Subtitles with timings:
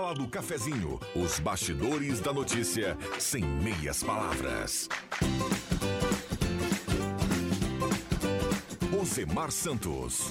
[0.00, 0.98] Sala do Cafezinho.
[1.14, 4.88] Os bastidores da notícia sem meias palavras.
[8.98, 10.30] Osemar Santos.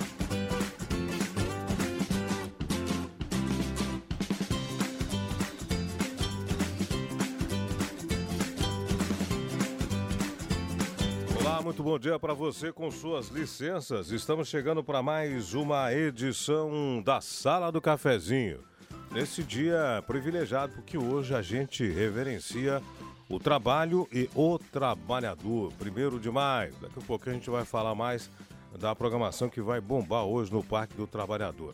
[11.39, 14.09] Olá, muito bom dia para você com suas licenças.
[14.09, 18.68] Estamos chegando para mais uma edição da Sala do Cafezinho.
[19.11, 22.81] Nesse dia privilegiado, porque hoje a gente reverencia
[23.27, 25.73] o trabalho e o trabalhador.
[25.79, 26.73] Primeiro de maio.
[26.79, 28.29] Daqui a pouco a gente vai falar mais
[28.77, 31.73] da programação que vai bombar hoje no Parque do Trabalhador.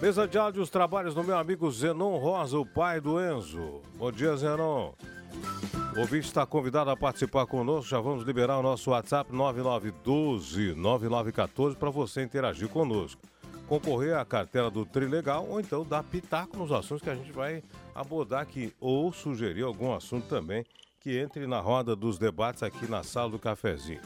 [0.00, 3.82] Mesa de áudio, os trabalhos do meu amigo Zenon Rosa, o pai do Enzo.
[3.96, 4.92] Bom dia, Zenon.
[5.94, 7.90] O ouvinte está convidado a participar conosco.
[7.90, 13.20] Já vamos liberar o nosso WhatsApp 9912-9914 para você interagir conosco.
[13.68, 17.62] Concorrer à cartela do Trilegal ou então dar pitaco nos assuntos que a gente vai
[17.94, 18.72] abordar aqui.
[18.80, 20.64] Ou sugerir algum assunto também
[21.00, 24.00] que entre na roda dos debates aqui na sala do cafezinho.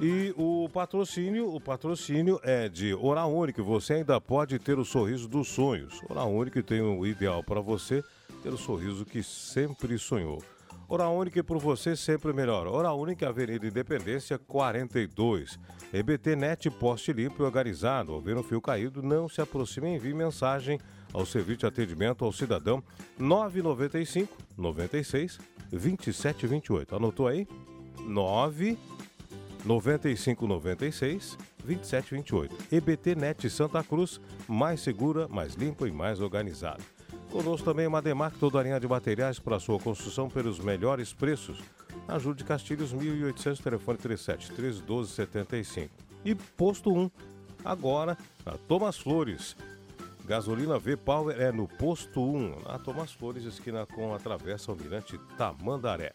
[0.00, 3.64] E o patrocínio, o patrocínio é de Oral Único.
[3.64, 6.00] Você ainda pode ter o sorriso dos sonhos.
[6.08, 8.04] Oral Único tem o ideal para você
[8.42, 10.40] ter o sorriso que sempre sonhou.
[10.90, 12.66] Hora Única por você sempre melhor.
[12.66, 15.58] Hora Única, Avenida Independência 42.
[15.92, 18.14] EBT Net Poste Limpo e Organizado.
[18.14, 20.80] Ouvindo fio caído, não se aproxime e envie mensagem
[21.12, 22.82] ao serviço de atendimento ao cidadão
[23.18, 25.38] 995 96
[25.70, 26.96] 27 28.
[26.96, 27.46] Anotou aí?
[28.00, 28.78] 9
[29.66, 32.56] 95 96 27 28.
[32.72, 36.82] EBT Net Santa Cruz, mais segura, mais limpa e mais organizada.
[37.30, 41.58] Conosco também uma Demarque, toda a linha de materiais para sua construção pelos melhores preços.
[42.06, 45.90] Ajude Castilhos 1800, telefone 37 1312 75.
[46.24, 47.10] E Posto 1,
[47.64, 48.16] agora
[48.46, 49.54] na Thomas Flores.
[50.24, 56.14] Gasolina V-Power é no Posto 1, na Thomas Flores, esquina com a Travessa Almirante Tamandaré.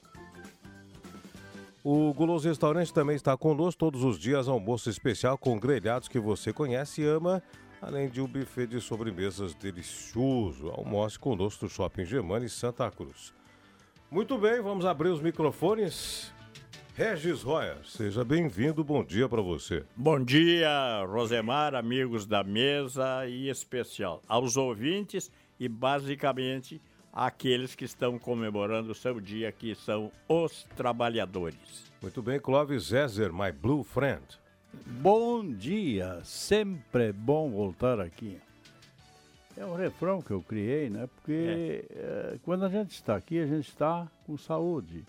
[1.84, 6.54] O Guloso Restaurante também está conosco todos os dias, almoço especial com grelhados que você
[6.54, 7.44] conhece e ama
[7.84, 10.70] além de um buffet de sobremesas delicioso.
[10.70, 13.34] Almoce conosco no Shopping Germani Santa Cruz.
[14.10, 16.34] Muito bem, vamos abrir os microfones.
[16.96, 19.84] Regis Roya, seja bem-vindo, bom dia para você.
[19.96, 26.80] Bom dia, Rosemar, amigos da mesa e especial aos ouvintes e basicamente
[27.12, 31.92] aqueles que estão comemorando o seu dia, que são os trabalhadores.
[32.02, 34.24] Muito bem, Clóvis Zezer, my blue friend.
[34.74, 38.40] Bom dia, sempre é bom voltar aqui.
[39.56, 41.08] É um refrão que eu criei, né?
[41.16, 42.34] Porque é.
[42.34, 45.06] É, quando a gente está aqui, a gente está com saúde.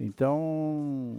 [0.00, 0.40] Então,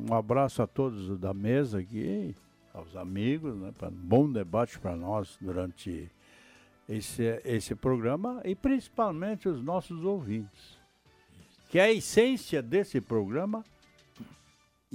[0.09, 2.35] um abraço a todos da mesa aqui,
[2.73, 3.71] aos amigos, né?
[3.83, 6.09] Um bom debate para nós durante
[6.89, 10.77] esse, esse programa e principalmente os nossos ouvintes.
[11.69, 13.63] Que a essência desse programa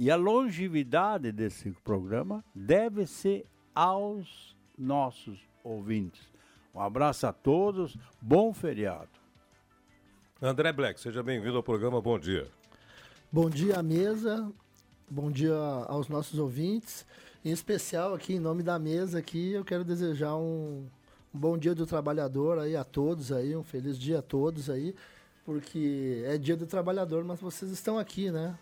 [0.01, 3.45] e a longevidade desse programa deve ser
[3.75, 6.23] aos nossos ouvintes.
[6.73, 9.11] Um abraço a todos, bom feriado.
[10.41, 12.47] André Black, seja bem-vindo ao programa Bom Dia.
[13.31, 14.51] Bom dia à mesa,
[15.07, 15.53] bom dia
[15.87, 17.05] aos nossos ouvintes.
[17.45, 20.87] Em especial aqui, em nome da mesa aqui, eu quero desejar um,
[21.31, 24.95] um bom dia do trabalhador aí a todos aí, um feliz dia a todos aí,
[25.45, 28.57] porque é dia do trabalhador, mas vocês estão aqui, né?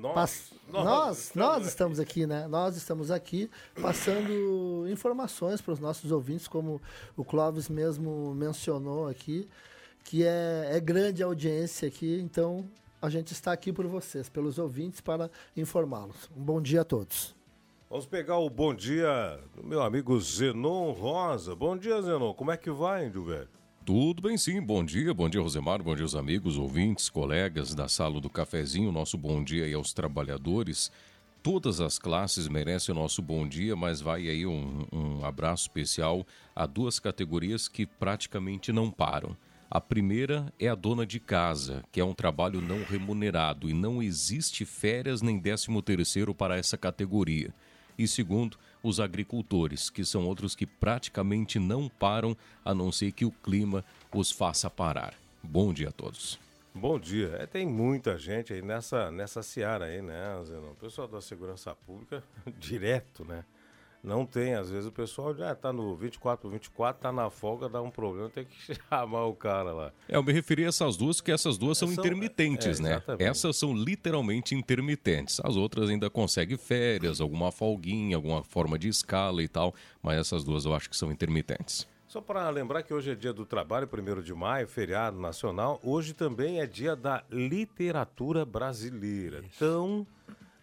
[0.00, 0.52] Nós, Pass...
[0.68, 1.68] nós, nós, estamos nós aqui.
[1.68, 2.48] estamos aqui, né?
[2.48, 3.50] Nós estamos aqui
[3.80, 6.80] passando informações para os nossos ouvintes, como
[7.16, 9.46] o Clóvis mesmo mencionou aqui,
[10.02, 12.64] que é, é grande a audiência aqui, então
[13.02, 16.30] a gente está aqui por vocês, pelos ouvintes, para informá-los.
[16.34, 17.34] Um bom dia a todos.
[17.90, 21.54] Vamos pegar o bom dia do meu amigo Zenon Rosa.
[21.54, 22.32] Bom dia, Zenon.
[22.32, 23.59] Como é que vai, Índio Velho?
[23.84, 27.88] Tudo bem sim, bom dia, bom dia Rosemar, bom dia aos amigos, ouvintes, colegas da
[27.88, 30.92] sala do cafezinho, nosso bom dia aí aos trabalhadores.
[31.42, 36.26] Todas as classes merecem o nosso bom dia, mas vai aí um, um abraço especial
[36.54, 39.34] a duas categorias que praticamente não param.
[39.70, 44.02] A primeira é a dona de casa, que é um trabalho não remunerado e não
[44.02, 47.52] existe férias nem décimo terceiro para essa categoria.
[47.96, 53.24] E segundo, os agricultores, que são outros que praticamente não param, a não ser que
[53.24, 53.84] o clima
[54.14, 55.14] os faça parar.
[55.42, 56.38] Bom dia a todos.
[56.74, 57.36] Bom dia.
[57.38, 60.70] É, tem muita gente aí nessa, nessa seara aí, né, Zenon?
[60.70, 62.22] O pessoal da segurança pública,
[62.58, 63.44] direto, né?
[64.02, 67.68] Não tem, às vezes o pessoal já tá no 24 por 24, tá na folga,
[67.68, 69.92] dá um problema, tem que chamar o cara lá.
[70.08, 73.02] É, eu me referi a essas duas, que essas duas são, são intermitentes, é, né?
[73.18, 75.40] Essas são literalmente intermitentes.
[75.44, 80.44] As outras ainda conseguem férias, alguma folguinha, alguma forma de escala e tal, mas essas
[80.44, 81.86] duas eu acho que são intermitentes.
[82.10, 85.78] Só para lembrar que hoje é dia do trabalho, 1 de maio, feriado nacional.
[85.80, 89.44] Hoje também é dia da literatura brasileira.
[89.46, 89.60] Isso.
[89.60, 90.04] Tão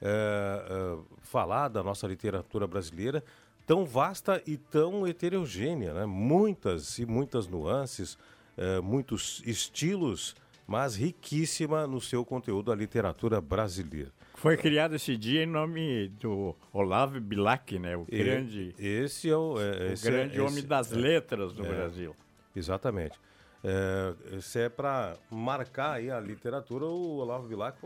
[0.02, 3.24] é, é, falar da nossa literatura brasileira
[3.66, 6.06] tão vasta e tão heterogênea, né?
[6.06, 8.18] Muitas e muitas nuances,
[8.56, 10.36] é, muitos estilos,
[10.66, 14.12] mas riquíssima no seu conteúdo a literatura brasileira.
[14.36, 17.98] Foi criado esse dia em nome do Olavo Bilac, né?
[17.98, 18.74] O grande.
[18.78, 22.16] Esse é o, é, o grande é, homem esse, das letras do Brasil.
[22.56, 23.20] Exatamente.
[23.70, 26.86] É, esse é para marcar aí a literatura.
[26.86, 27.78] O Olavo Bilac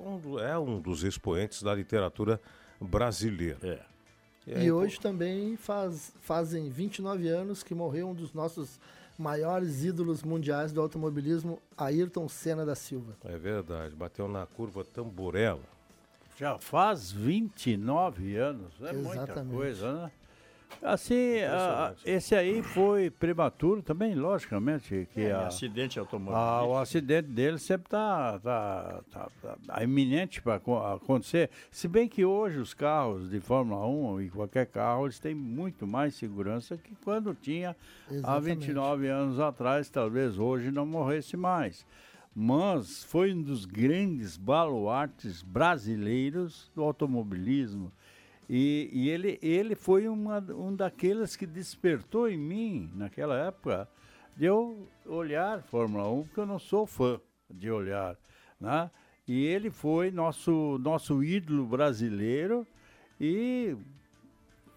[0.47, 2.39] é um dos expoentes da literatura
[2.79, 3.57] brasileira.
[3.63, 3.79] É.
[4.45, 5.01] E, aí, e hoje pô...
[5.01, 8.79] também faz, fazem 29 anos que morreu um dos nossos
[9.17, 13.15] maiores ídolos mundiais do automobilismo, Ayrton Senna da Silva.
[13.25, 15.63] É verdade, bateu na curva Tamborella.
[16.37, 19.15] Já faz 29 anos, é Exatamente.
[19.15, 20.11] muita coisa, né?
[20.81, 25.07] Assim, a, esse aí foi prematuro também, logicamente.
[25.13, 26.39] Que é, a, acidente automobilístico.
[26.39, 31.49] A, o acidente dele sempre está tá, tá, tá, tá, iminente para acontecer.
[31.71, 35.85] Se bem que hoje os carros de Fórmula 1 e qualquer carro, eles têm muito
[35.85, 37.75] mais segurança que quando tinha
[38.09, 38.25] Exatamente.
[38.25, 41.85] há 29 anos atrás, talvez hoje não morresse mais.
[42.33, 47.91] Mas foi um dos grandes baluartes brasileiros do automobilismo
[48.53, 53.87] e, e ele, ele foi uma, um daqueles que despertou em mim, naquela época,
[54.35, 57.17] de eu olhar Fórmula 1, porque eu não sou fã
[57.49, 58.17] de olhar.
[58.59, 58.91] Né?
[59.25, 62.67] E ele foi nosso, nosso ídolo brasileiro
[63.17, 63.73] e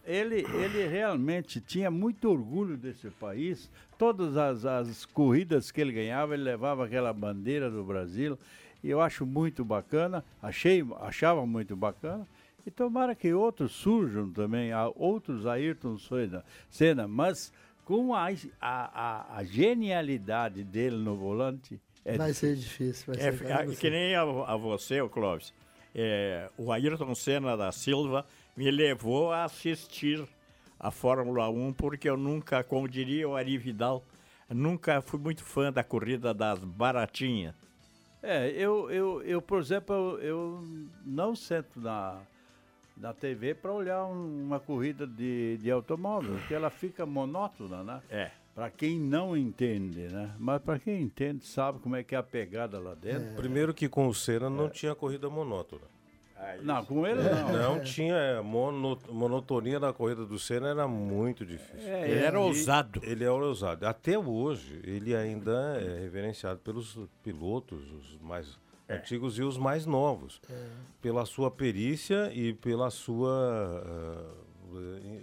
[0.05, 3.69] ele, ele realmente tinha muito orgulho desse país.
[3.99, 8.38] Todas as, as corridas que ele ganhava, ele levava aquela bandeira do Brasil.
[8.85, 12.25] E eu acho muito bacana, achei, achava muito bacana.
[12.67, 15.97] E tomara que outros surjam também, outros Ayrton
[16.71, 17.53] Senna, mas
[17.85, 18.29] com a,
[18.61, 21.79] a, a, genialidade dele no volante.
[22.05, 22.57] É vai difícil.
[22.57, 23.15] ser difícil.
[23.15, 25.53] Vai é, ser é, que nem a, a você, o Clóvis.
[25.95, 28.27] É, o Ayrton Senna da Silva
[28.57, 30.27] me levou a assistir
[30.81, 34.05] a Fórmula 1 porque eu nunca, como diria o Ari Vidal,
[34.49, 37.55] nunca fui muito fã da corrida das baratinhas.
[38.23, 40.65] É, eu, eu, eu por exemplo, eu, eu
[41.05, 42.23] não sento na,
[42.96, 48.02] na TV para olhar um, uma corrida de, de automóvel, que ela fica monótona, né?
[48.11, 48.31] É.
[48.55, 50.32] Para quem não entende, né?
[50.38, 53.31] Mas para quem entende, sabe como é que é a pegada lá dentro.
[53.31, 53.35] É.
[53.35, 54.70] Primeiro que com o Senna não é.
[54.70, 55.82] tinha corrida monótona.
[56.37, 57.52] Ah, não, com ele não.
[57.52, 61.88] Não tinha é, mono, monotonia na corrida do Senna, era muito difícil.
[61.88, 63.00] É, ele era ousado.
[63.02, 63.87] Ele era ousado.
[63.87, 68.64] Até hoje, ele ainda é reverenciado pelos pilotos, os mais é.
[68.96, 70.67] Antigos e os mais novos, é.
[71.00, 73.82] pela sua perícia e pela sua.
[74.41, 74.55] Uh,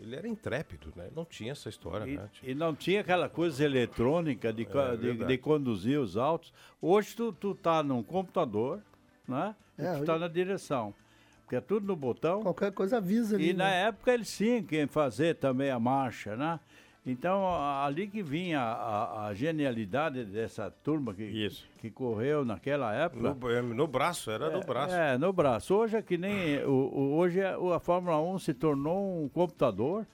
[0.02, 1.10] ele era intrépido, né?
[1.14, 2.30] Não tinha essa história, e, né?
[2.42, 6.54] E não tinha aquela coisa eletrônica de, é, de, de, conduzir os autos.
[6.82, 8.82] Hoje tu, tu tá num computador,
[9.28, 9.56] né?
[9.78, 10.94] É, tu tá na direção.
[11.42, 12.42] Porque é tudo no botão.
[12.44, 13.50] Qualquer coisa avisa ali.
[13.50, 13.66] E né?
[13.66, 16.60] na época eles tinham que fazer também a marcha, né?
[17.06, 17.48] Então,
[17.84, 21.68] ali que vinha a, a, genialidade dessa turma que, Isso.
[21.80, 23.34] que correu naquela época.
[23.34, 24.96] No, é, no braço, era é, no braço.
[24.96, 25.74] É, no braço.
[25.74, 26.64] Hoje é que nem.
[26.64, 30.06] O, o, hoje é, a Fórmula 1 se tornou um computador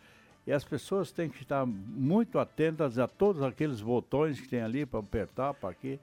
[0.46, 4.86] e as pessoas têm que estar muito atentas a todos aqueles botões que tem ali
[4.86, 6.00] para apertar, para aqui,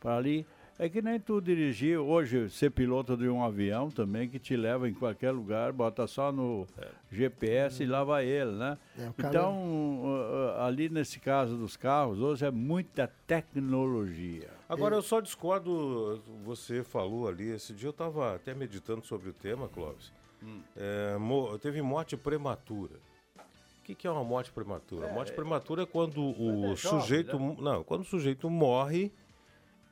[0.00, 0.46] para ali.
[0.78, 4.88] É que nem tu dirigir hoje, ser piloto de um avião também, que te leva
[4.88, 6.88] em qualquer lugar, bota só no é.
[7.10, 8.78] GPS e lá vai ele, né?
[8.96, 14.50] É, então, uh, ali nesse caso dos carros, hoje é muita tecnologia.
[14.68, 19.32] Agora, eu só discordo, você falou ali, esse dia eu estava até meditando sobre o
[19.32, 20.12] tema, Clóvis.
[20.40, 20.60] Hum.
[20.76, 22.94] É, mo teve morte prematura.
[23.80, 25.08] O que, que é uma morte prematura?
[25.08, 27.32] É, morte prematura é quando o sujeito.
[27.32, 27.56] Jovem, né?
[27.58, 29.10] Não, quando o sujeito morre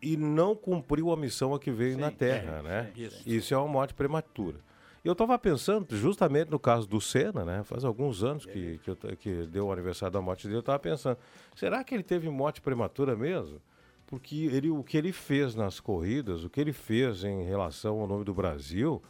[0.00, 2.93] e não cumpriu a missão a que veio sim, na Terra, é, né?
[2.97, 3.23] Isso.
[3.26, 4.59] isso é uma morte prematura.
[5.05, 7.62] Eu estava pensando, justamente no caso do Senna, né?
[7.62, 10.79] Faz alguns anos que, que, eu, que deu o aniversário da morte dele, eu estava
[10.81, 11.17] pensando,
[11.55, 13.61] será que ele teve morte prematura mesmo?
[14.07, 18.07] Porque ele, o que ele fez nas corridas, o que ele fez em relação ao
[18.07, 19.00] nome do Brasil,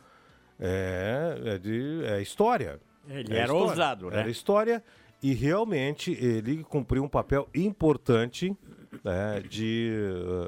[0.60, 2.80] é, é de é história.
[3.08, 3.70] Ele é era história.
[3.70, 4.20] ousado, né?
[4.20, 4.84] Era história
[5.22, 8.56] E realmente ele cumpriu um papel importante
[9.02, 9.92] né, de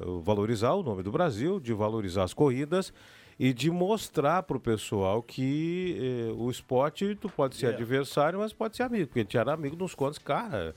[0.05, 2.93] uh, valorizar o nome do Brasil, de valorizar as corridas
[3.39, 7.83] e de mostrar para o pessoal que eh, o esporte tu pode ser Yeah.
[7.83, 10.75] adversário, mas pode ser amigo, porque ele era amigo nos contos, cara,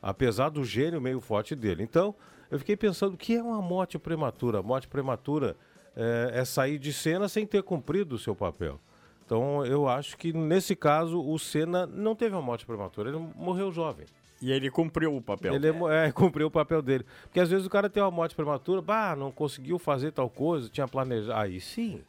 [0.00, 1.82] apesar do gênio meio forte dele.
[1.82, 2.14] Então,
[2.52, 4.60] eu fiquei pensando, o que é uma morte prematura?
[4.60, 5.56] A morte prematura
[5.96, 8.78] é, é sair de cena sem ter cumprido o seu papel.
[9.24, 13.72] Então, eu acho que nesse caso o Senna não teve uma morte prematura, ele morreu
[13.72, 14.06] jovem.
[14.42, 15.54] E ele cumpriu o papel.
[15.54, 17.06] Ele é, cumpriu o papel dele.
[17.22, 20.68] Porque às vezes o cara tem uma morte prematura, bah, não conseguiu fazer tal coisa,
[20.68, 21.38] tinha planejado.
[21.38, 22.02] Aí sim.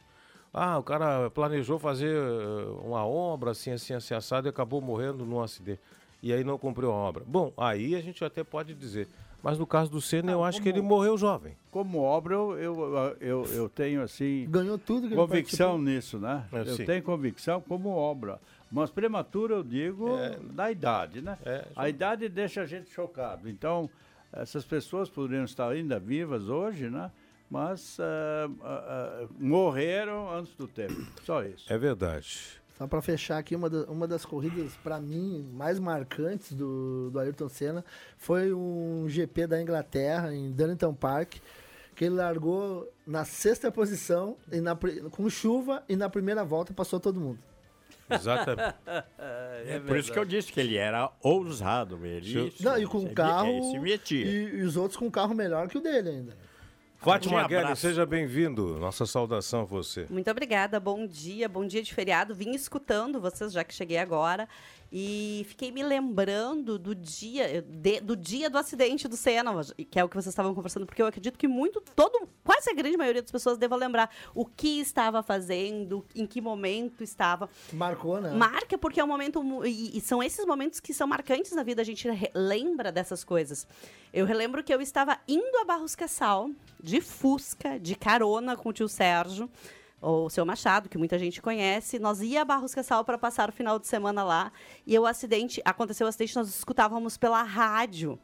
[0.52, 5.24] Ah, o cara planejou fazer eh, uma obra assim, assim, assim, assado e acabou morrendo
[5.24, 5.80] num acidente.
[6.22, 7.24] E aí não cumpriu a obra.
[7.26, 9.08] Bom, aí a gente até pode dizer.
[9.46, 11.56] Mas no caso do Senna, eu acho que ele morreu jovem.
[11.70, 14.44] Como obra, eu, eu, eu, eu tenho assim.
[14.50, 16.44] Ganhou tudo que Convicção nisso, né?
[16.52, 16.84] É, eu sim.
[16.84, 18.40] tenho convicção como obra.
[18.72, 20.16] Mas prematura, eu digo,
[20.52, 21.38] da idade, né?
[21.44, 23.48] É, a idade deixa a gente chocado.
[23.48, 23.88] Então,
[24.32, 27.08] essas pessoas poderiam estar ainda vivas hoje, né?
[27.48, 31.06] Mas ah, ah, ah, morreram antes do tempo.
[31.22, 31.72] Só isso.
[31.72, 32.60] É verdade.
[32.78, 37.18] Só para fechar aqui, uma, da- uma das corridas, para mim, mais marcantes do, do
[37.18, 37.84] Ayrton Senna
[38.18, 41.36] foi um GP da Inglaterra, em Donington Park,
[41.94, 44.76] que ele largou na sexta posição, e na
[45.10, 47.38] com chuva, e na primeira volta passou todo mundo.
[48.10, 48.74] Exatamente.
[49.68, 51.98] É por isso que eu disse que ele era ousado.
[52.06, 53.48] Ele Não, e com um carro.
[53.48, 54.24] ele se metia.
[54.26, 56.36] E, e os outros com um carro melhor que o dele ainda.
[56.98, 58.78] Fátima Um Guedes, seja bem-vindo.
[58.78, 60.06] Nossa saudação a você.
[60.10, 62.34] Muito obrigada, bom dia, bom dia de feriado.
[62.34, 64.48] Vim escutando vocês já que cheguei agora
[64.98, 69.52] e fiquei me lembrando do dia de- do dia do acidente do Senna,
[69.90, 72.72] que é o que vocês estavam conversando, porque eu acredito que muito, todo, quase a
[72.72, 77.46] grande maioria das pessoas deva lembrar o que estava fazendo, em que momento estava.
[77.74, 78.30] Marcou, né?
[78.30, 81.82] Marca porque é um momento e, e são esses momentos que são marcantes na vida,
[81.82, 83.66] a gente lembra dessas coisas.
[84.14, 86.48] Eu relembro que eu estava indo a Barros Cassal
[86.82, 89.50] de Fusca, de carona com o tio Sérgio,
[90.00, 91.98] o seu Machado, que muita gente conhece.
[91.98, 94.52] Nós ia a Barros Cassal para passar o final de semana lá,
[94.86, 98.18] e o acidente, aconteceu o acidente, nós escutávamos pela rádio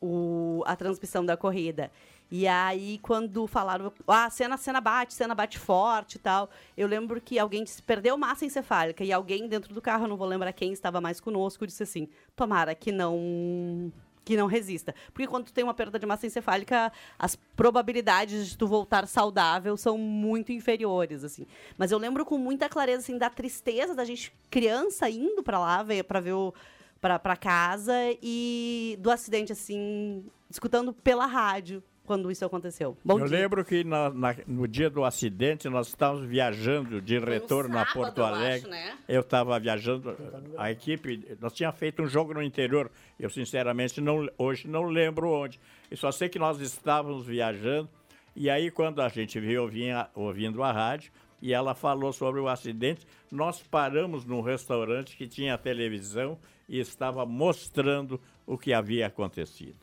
[0.00, 1.90] o- a transmissão da corrida.
[2.30, 7.20] E aí, quando falaram, ah, cena, cena bate, cena bate forte e tal, eu lembro
[7.20, 10.52] que alguém disse, perdeu massa encefálica, e alguém dentro do carro, eu não vou lembrar
[10.52, 13.92] quem estava mais conosco, disse assim, tomara que não
[14.24, 14.94] que não resista.
[15.12, 19.76] Porque quando tu tem uma perda de massa encefálica, as probabilidades de tu voltar saudável
[19.76, 21.46] são muito inferiores, assim.
[21.76, 25.84] Mas eu lembro com muita clareza, assim, da tristeza da gente, criança, indo pra lá,
[26.06, 26.54] pra ver o
[27.00, 32.96] pra casa e do acidente, assim, escutando pela rádio quando isso aconteceu.
[33.04, 33.38] Bom eu dia.
[33.38, 37.94] lembro que na- na- no dia do acidente nós estávamos viajando de retorno a sábado,
[37.94, 38.70] Porto eu acho, Alegre.
[38.70, 38.98] né?
[39.08, 40.16] Eu estava viajando,
[40.58, 42.90] a equipe, nós tínhamos feito um jogo no interior.
[43.18, 45.58] Eu sinceramente não, hoje não lembro onde.
[45.90, 47.88] Eu só sei que nós estávamos viajando
[48.36, 52.48] e aí quando a gente viu vinha ouvindo a rádio e ela falou sobre o
[52.48, 59.76] acidente, nós paramos num restaurante que tinha televisão e estava mostrando o que havia acontecido.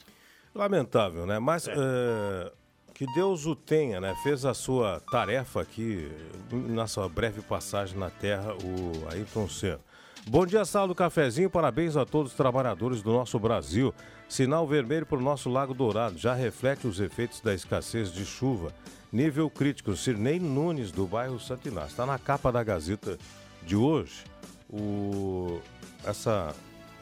[0.53, 1.39] Lamentável, né?
[1.39, 2.51] Mas eh,
[2.93, 4.13] que Deus o tenha, né?
[4.21, 6.11] Fez a sua tarefa aqui
[6.51, 9.79] na sua breve passagem na Terra, o Ayrton Senna.
[10.27, 11.49] Bom dia, sala do cafezinho.
[11.49, 13.93] Parabéns a todos os trabalhadores do nosso Brasil.
[14.29, 16.17] Sinal vermelho para o nosso Lago Dourado.
[16.17, 18.71] Já reflete os efeitos da escassez de chuva.
[19.11, 19.95] Nível crítico.
[19.95, 21.89] Sirnei Nunes, do bairro Santo Inácio.
[21.89, 23.17] Está na capa da Gazeta
[23.63, 24.23] de hoje.
[24.69, 25.59] O...
[26.05, 26.53] Essa...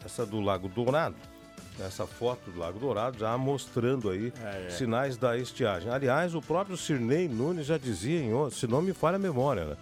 [0.05, 1.17] Essa do Lago Dourado
[1.85, 4.31] essa foto do Lago Dourado já mostrando aí
[4.69, 5.91] sinais da estiagem.
[5.91, 9.77] Aliás, o próprio Sirnei Nunes já dizia, em, se não me falha a memória, né?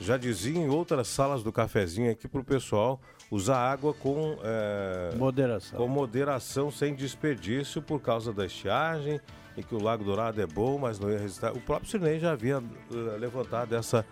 [0.00, 2.98] já dizia em outras salas do cafezinho aqui para o pessoal
[3.30, 5.78] usar água com, é, Moderação.
[5.78, 9.20] com moderação, sem desperdício, por causa da estiagem
[9.56, 11.46] e que o Lago Dourado é bom, mas não ia resistir.
[11.46, 12.56] O próprio Sirnei já havia
[12.92, 14.06] eh, levantado essa,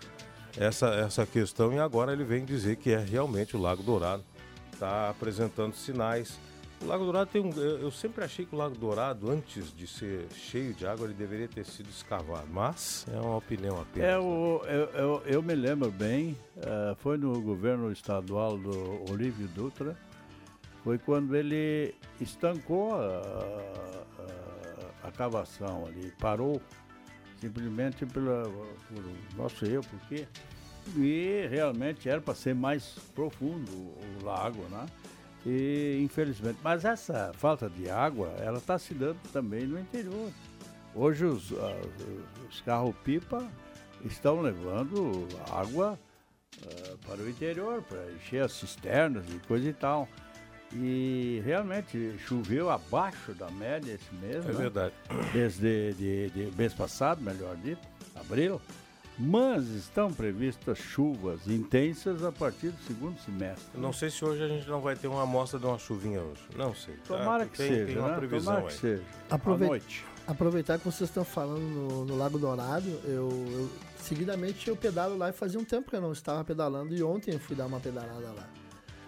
[0.57, 4.23] essa, essa questão e agora ele vem dizer que é realmente o Lago Dourado
[4.71, 6.37] está apresentando sinais.
[6.81, 7.51] O Lago Dourado tem um.
[7.51, 11.47] Eu sempre achei que o Lago Dourado, antes de ser cheio de água, ele deveria
[11.47, 12.47] ter sido escavado.
[12.49, 14.09] Mas é uma opinião apenas.
[14.09, 19.47] É, o, eu, eu, eu me lembro bem, eh, foi no governo estadual do Olívio
[19.49, 19.97] Dutra,
[20.83, 23.21] foi quando ele estancou a,
[25.03, 26.61] a, a cavação ali, parou
[27.41, 30.27] simplesmente pela, por nosso eu, porque
[30.95, 34.85] e realmente era para ser mais profundo o lago, né?
[35.45, 40.31] E infelizmente, mas essa falta de água, ela está se dando também no interior.
[40.93, 41.81] Hoje os, ah,
[42.49, 43.49] os carros-pipa
[44.03, 45.97] estão levando água
[46.61, 50.07] ah, para o interior, para encher as cisternas e coisa e tal.
[50.73, 54.45] E realmente choveu abaixo da média esse mês.
[54.45, 54.53] É né?
[54.53, 54.93] verdade.
[55.33, 57.81] Desde de, de mês passado, melhor dito,
[58.15, 58.61] abril.
[59.21, 63.77] Mas estão previstas chuvas intensas a partir do segundo semestre.
[63.77, 66.41] Não sei se hoje a gente não vai ter uma amostra de uma chuvinha hoje.
[66.55, 66.95] Não sei.
[67.05, 68.15] Tomara Ah, que tem, seja, Tem uma né?
[68.17, 68.79] previsão Tomara que aí.
[68.79, 69.03] seja.
[69.29, 70.05] Aprovei- À noite.
[70.25, 75.29] Aproveitar que vocês estão falando no, no Lago Dourado, eu, eu- seguidamente eu pedalo lá
[75.29, 77.79] e fazia um tempo que eu não estava pedalando e ontem eu fui dar uma
[77.79, 78.47] pedalada lá.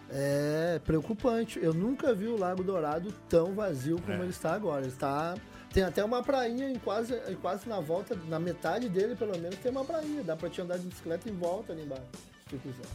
[0.09, 1.57] É preocupante.
[1.63, 4.19] Eu nunca vi o Lago Dourado tão vazio como É.
[4.21, 4.81] ele está agora.
[4.81, 5.35] Ele está
[5.73, 9.57] tem até uma prainha em quase, em quase na volta, na metade dele pelo menos
[9.59, 10.23] tem uma prainha.
[10.23, 12.05] Dá pra te andar de bicicleta em volta ali embaixo,
[12.41, 12.87] se tu quiser.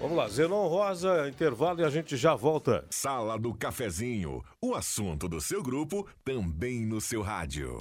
[0.00, 2.84] Vamos lá, Zenon Rosa, intervalo e a gente já volta.
[2.90, 7.78] Sala do Cafezinho, o assunto do seu grupo também no seu rádio.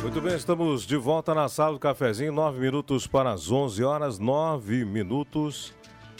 [0.00, 4.18] Muito bem, estamos de volta na sala do cafezinho, nove minutos para as 11 horas,
[4.18, 5.74] nove minutos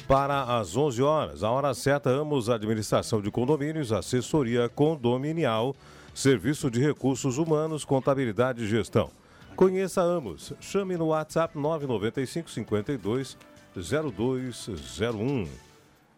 [0.09, 1.45] para as 11 horas.
[1.45, 5.77] A hora certa, Amos Administração de Condomínios, Assessoria Condominial,
[6.15, 9.11] Serviço de Recursos Humanos, Contabilidade e Gestão.
[9.55, 10.55] Conheça Amos.
[10.61, 13.37] Chame no WhatsApp 995 52
[13.77, 15.47] 0201.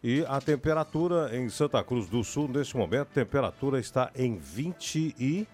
[0.04, 5.46] E a temperatura em Santa Cruz do Sul, neste momento, a temperatura está em 26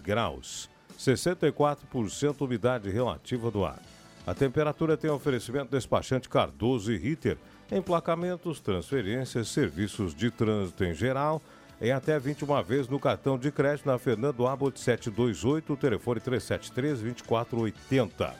[0.00, 0.70] graus.
[0.96, 3.82] 64% umidade relativa do ar.
[4.26, 7.36] A temperatura tem oferecimento despachante Cardoso e Ritter.
[7.70, 11.42] Emplacamentos, transferências, serviços de trânsito em geral.
[11.80, 18.32] Em até 21 vezes no cartão de crédito na Fernando Abbott 728, telefone 373-2480.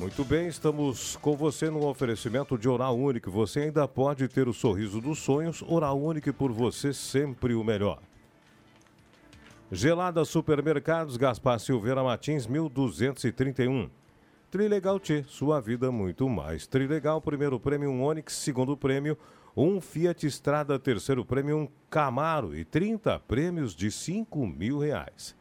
[0.00, 3.30] Muito bem, estamos com você no oferecimento de Oral Único.
[3.30, 5.62] Você ainda pode ter o sorriso dos sonhos.
[5.62, 8.00] Oral Único por você sempre o melhor.
[9.70, 13.99] Gelada Supermercados, Gaspar Silveira Martins, 1231.
[14.50, 16.66] Trilegal T, sua vida muito mais.
[16.66, 19.16] Trilegal, primeiro prêmio um Onix, segundo prêmio
[19.56, 25.36] um Fiat Strada, terceiro prêmio um Camaro e 30 prêmios de 5 mil reais.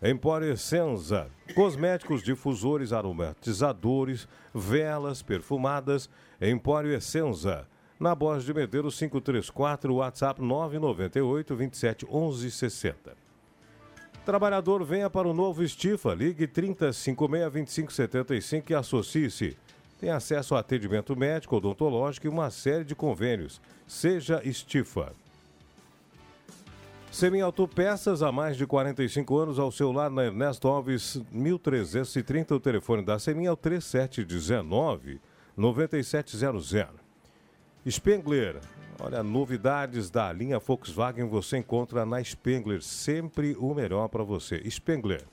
[0.00, 6.08] Empório Essenza, cosméticos, difusores, aromatizadores, velas perfumadas.
[6.40, 7.66] Empório Essenza,
[7.98, 13.21] na Borges de Medeiros 534, WhatsApp 998 27 11 60.
[14.24, 16.14] Trabalhador, venha para o novo Estifa.
[16.14, 19.56] Ligue 3056-2575 e associe-se.
[20.00, 23.60] Tem acesso a atendimento médico, odontológico e uma série de convênios.
[23.86, 25.12] Seja Estifa.
[27.10, 32.54] Semi-autopeças há mais de 45 anos ao seu lado na Ernesto Alves 1330.
[32.54, 35.20] O telefone da Semi é o 3719
[35.56, 36.72] 9700.
[37.86, 38.60] Spengler,
[39.02, 44.62] olha, novidades da linha Volkswagen você encontra na Spengler, sempre o melhor para você.
[44.70, 45.24] Spengler.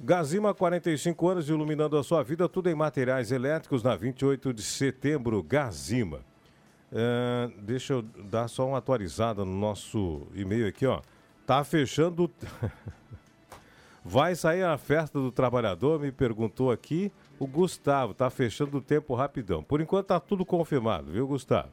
[0.00, 5.42] Gazima, 45 anos iluminando a sua vida, tudo em materiais elétricos na 28 de setembro,
[5.42, 6.20] Gazima.
[6.92, 11.02] É, deixa eu dar só uma atualizada no nosso e-mail aqui, ó.
[11.44, 12.30] Tá fechando.
[14.04, 16.00] Vai sair a festa do trabalhador?
[16.00, 18.14] Me perguntou aqui o Gustavo.
[18.14, 19.62] Tá fechando o tempo rapidão.
[19.62, 21.70] Por enquanto tá tudo confirmado, viu, Gustavo?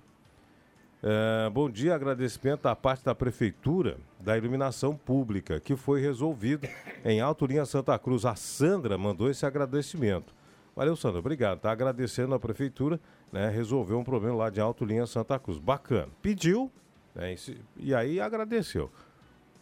[1.08, 6.68] É, bom dia, agradecimento à parte da Prefeitura da Iluminação Pública, que foi resolvido
[7.06, 8.26] em Alto Linha Santa Cruz.
[8.26, 10.34] A Sandra mandou esse agradecimento.
[10.76, 11.60] Valeu, Sandra, obrigado.
[11.60, 13.00] Tá agradecendo a Prefeitura,
[13.32, 13.50] né?
[13.50, 15.60] Resolveu um problema lá de Alto Linha Santa Cruz.
[15.60, 16.10] Bacana.
[16.24, 16.72] Pediu,
[17.14, 17.36] né?
[17.36, 18.90] E, e aí agradeceu.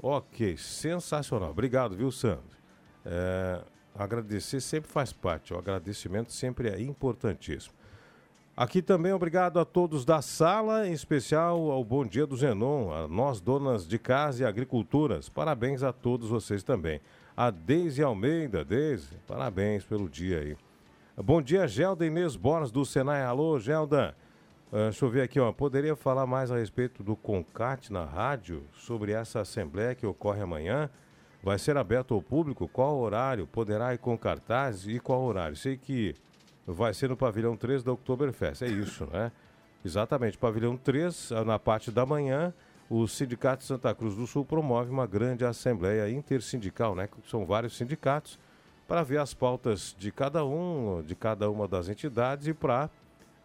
[0.02, 1.50] Ok, sensacional.
[1.50, 2.58] Obrigado, viu, Sandra?
[3.06, 3.62] É,
[3.94, 7.74] agradecer sempre faz parte, o agradecimento sempre é importantíssimo.
[8.56, 13.08] Aqui também obrigado a todos da sala, em especial ao Bom Dia do Zenon, a
[13.08, 15.28] nós donas de casa e agriculturas.
[15.28, 17.02] Parabéns a todos vocês também.
[17.36, 20.58] A Deise Almeida, Deise, parabéns pelo dia aí.
[21.18, 23.24] Bom dia, Gelda Inês Boras do Senai.
[23.24, 24.16] Alô, Gelda.
[24.72, 25.52] Ah, deixa eu ver aqui, ó.
[25.52, 30.92] Poderia falar mais a respeito do CONCAT na rádio, sobre essa assembleia que ocorre amanhã?
[31.42, 32.68] Vai ser aberto ao público?
[32.68, 33.48] Qual horário?
[33.48, 35.56] Poderá ir com cartazes e qual horário?
[35.56, 36.14] Sei que
[36.66, 39.32] vai ser no pavilhão 3 da Oktoberfest, é isso, né?
[39.84, 42.54] Exatamente, pavilhão 3, ah, na parte da manhã,
[42.90, 47.10] o Sindicato Santa Cruz do Sul promove uma grande assembleia intersindical, né?
[47.28, 48.40] São vários sindicatos,
[48.88, 52.90] para ver as pautas de cada um, de cada uma das entidades e para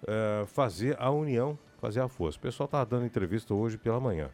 [0.07, 2.39] eh, fazer a união, fazer a força.
[2.39, 4.31] O pessoal estava dando entrevista hoje pela manhã.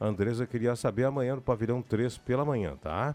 [0.00, 3.14] A Andresa queria saber amanhã no pavilhão 3 pela manhã, tá?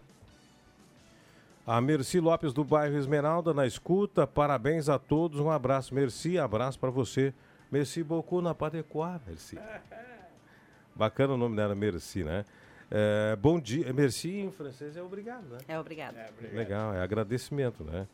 [1.66, 4.26] A Merci Lopes do bairro Esmeralda na escuta.
[4.26, 5.38] Parabéns a todos.
[5.40, 6.38] Um abraço, Merci.
[6.38, 7.34] Abraço para você.
[7.70, 9.58] Merci beaucoup na Padequá, Merci.
[10.96, 12.44] Bacana o nome dela, Merci, né?
[12.90, 13.92] É, bom dia.
[13.92, 15.58] Merci em francês é obrigado, né?
[15.68, 16.16] É, obrigado.
[16.52, 18.08] Legal, é agradecimento, né?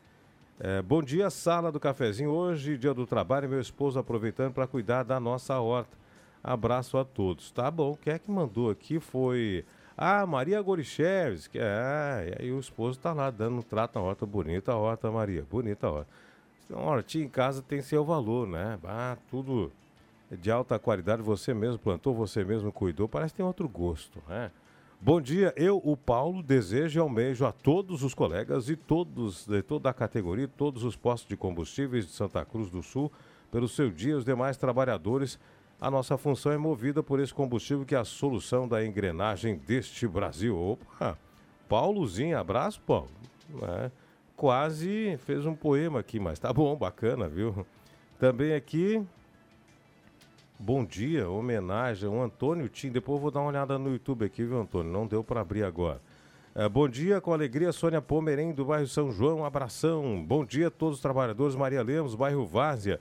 [0.58, 2.30] É, bom dia, sala do cafezinho.
[2.30, 5.96] Hoje, dia do trabalho, meu esposo aproveitando para cuidar da nossa horta.
[6.42, 7.50] Abraço a todos.
[7.50, 9.64] Tá bom, quem é que mandou aqui foi
[9.96, 11.58] ah, Maria Gorichevski.
[11.58, 14.26] É, e aí o esposo tá lá dando um trato na horta.
[14.26, 15.44] Bonita a horta, Maria.
[15.50, 16.10] Bonita a horta.
[16.68, 18.78] Uma hortinha em casa tem seu valor, né?
[18.84, 19.72] Ah, tudo
[20.30, 21.22] de alta qualidade.
[21.22, 23.08] Você mesmo plantou, você mesmo cuidou.
[23.08, 24.50] Parece que tem outro gosto, né?
[25.00, 29.62] Bom dia, eu, o Paulo, desejo e almejo a todos os colegas e todos, de
[29.62, 33.12] toda a categoria, todos os postos de combustíveis de Santa Cruz do Sul,
[33.52, 35.38] pelo seu dia, os demais trabalhadores
[35.80, 40.06] a nossa função é movida por esse combustível que é a solução da engrenagem deste
[40.08, 40.56] Brasil.
[40.58, 41.18] Opa!
[41.68, 43.10] Paulozinho, abraço, Paulo.
[43.62, 43.90] É,
[44.36, 47.66] quase fez um poema aqui, mas tá bom, bacana, viu?
[48.18, 49.04] Também aqui,
[50.58, 52.90] bom dia, homenagem ao Antônio Tim.
[52.90, 54.90] Depois vou dar uma olhada no YouTube aqui, viu, Antônio?
[54.90, 56.00] Não deu para abrir agora.
[56.54, 60.24] É, bom dia, com alegria, Sônia Pomerém, do bairro São João, um abração.
[60.24, 62.98] Bom dia a todos os trabalhadores, Maria Lemos, bairro Várzea.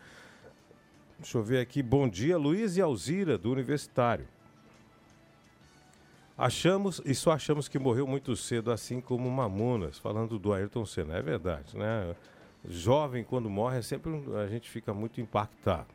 [1.26, 1.82] Deixa eu ver aqui.
[1.82, 4.28] Bom dia, Luiz e Alzira, do Universitário.
[6.38, 11.16] Achamos, e só achamos que morreu muito cedo, assim como Mamonas, falando do Ayrton Senna.
[11.16, 12.16] É verdade, né?
[12.70, 15.88] Jovem, quando morre, é sempre a gente fica muito impactado.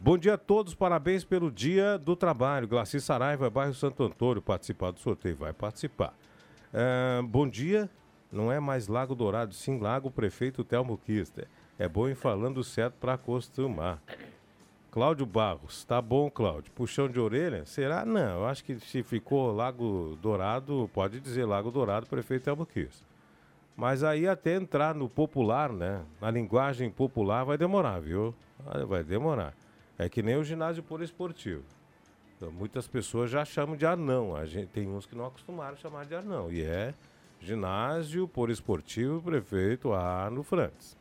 [0.00, 2.66] Bom dia a todos, parabéns pelo dia do trabalho.
[2.66, 6.12] Glaci Saraiva, bairro Santo Antônio, participar do sorteio, vai participar.
[6.74, 7.88] É, bom dia,
[8.32, 11.46] não é mais Lago Dourado, sim Lago Prefeito Telmo Kister.
[11.78, 14.02] É bom ir falando certo para acostumar.
[14.92, 16.70] Cláudio Barros, tá bom, Cláudio.
[16.72, 17.64] Puxão de orelha?
[17.64, 18.04] Será?
[18.04, 23.02] Não, eu acho que se ficou Lago Dourado, pode dizer Lago Dourado, prefeito Albuquerque.
[23.74, 26.04] Mas aí até entrar no popular, né?
[26.20, 28.34] Na linguagem popular vai demorar, viu?
[28.86, 29.54] Vai demorar.
[29.98, 31.64] É que nem o ginásio poliesportivo.
[32.36, 34.36] Então, muitas pessoas já chamam de anão.
[34.36, 36.52] A gente, tem uns que não acostumaram a chamar de anão.
[36.52, 36.92] E é
[37.40, 40.98] ginásio poliesportivo prefeito Arno Frantes.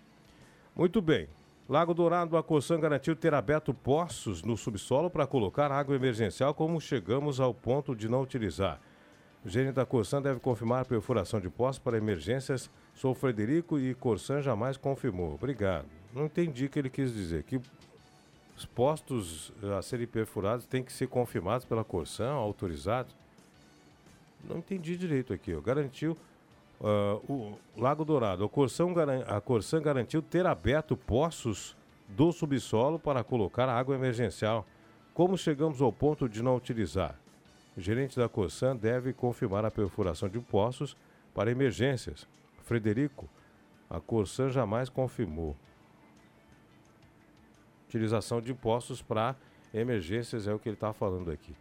[0.74, 1.28] Muito bem.
[1.72, 6.82] Lago Dourado, a Corsã garantiu ter aberto poços no subsolo para colocar água emergencial, como
[6.82, 8.82] chegamos ao ponto de não utilizar.
[9.46, 12.70] O gerente da Corsã deve confirmar a perfuração de poços para emergências.
[12.94, 15.36] Sou Frederico e Corsã jamais confirmou.
[15.36, 15.86] Obrigado.
[16.14, 17.44] Não entendi o que ele quis dizer.
[17.44, 17.62] Que
[18.58, 23.16] os postos a serem perfurados têm que ser confirmados pela Corsã, autorizados?
[24.44, 25.56] Não entendi direito aqui.
[25.62, 26.18] Garantiu
[26.82, 28.88] Uh, o Lago Dourado, a Corsã,
[29.28, 34.65] a Corsã garantiu ter aberto poços do subsolo para colocar água emergencial.
[35.13, 37.20] Como chegamos ao ponto de não utilizar?
[37.78, 40.98] O gerente da Corsã deve confirmar a perfuração de poços
[41.36, 42.28] para emergências.
[42.63, 43.30] Frederico,
[43.88, 45.56] a Corsã jamais confirmou.
[47.88, 49.36] Utilização de poços para
[49.72, 51.56] emergências é o que ele está falando aqui.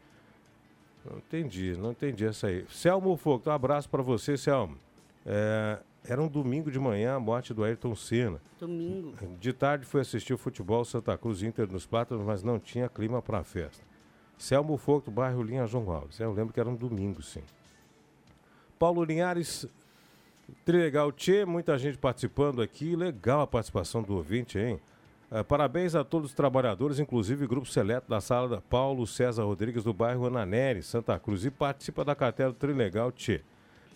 [1.05, 2.65] Não entendi, não entendi essa aí.
[2.71, 4.79] Selmo Fogo, um abraço para você, Selmo.
[5.25, 8.41] É, era um domingo de manhã a morte do Ayrton Senna.
[8.59, 9.15] Domingo.
[9.39, 13.21] De tarde foi assistir o futebol Santa Cruz Inter nos Plátanos, mas não tinha clima
[13.21, 13.85] para a festa.
[14.39, 16.19] Selmo Fogo do bairro Linha João Alves.
[16.19, 17.43] Eu lembro que era um domingo, sim.
[18.79, 19.67] Paulo Linhares,
[20.65, 22.97] Trilegal Tchê, muita gente participando aqui.
[22.97, 24.81] Legal a participação do ouvinte, hein?
[25.31, 29.85] Uh, parabéns a todos os trabalhadores, inclusive grupo seleto da sala da Paulo César Rodrigues
[29.85, 31.45] do bairro Ananeri, Santa Cruz.
[31.45, 33.43] E participa da cartela Trilegal Tchê.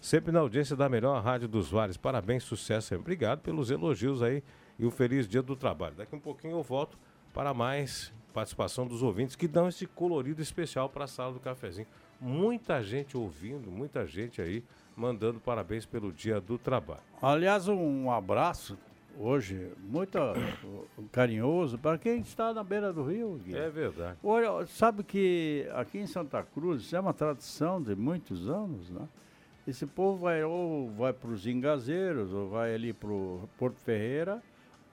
[0.04, 1.96] Sempre na audiência da melhor rádio dos Vales.
[1.96, 2.94] Parabéns, sucesso.
[2.94, 4.42] Obrigado pelos elogios aí
[4.78, 5.94] e um feliz dia do trabalho.
[5.94, 6.98] Daqui um pouquinho eu volto
[7.32, 11.86] para mais participação dos ouvintes que dão esse colorido especial para a sala do cafezinho.
[12.20, 14.62] Muita gente ouvindo, muita gente aí
[14.94, 17.00] mandando parabéns pelo dia do trabalho.
[17.22, 18.76] Aliás, um abraço
[19.18, 20.18] hoje muito
[21.12, 23.40] carinhoso para quem está na beira do rio.
[23.42, 23.56] Gui.
[23.56, 24.18] É verdade.
[24.22, 29.08] Olha, sabe que aqui em Santa Cruz isso é uma tradição de muitos anos, né?
[29.66, 34.42] Esse povo vai ou vai para os Engazeiros, ou vai ali para o Porto Ferreira,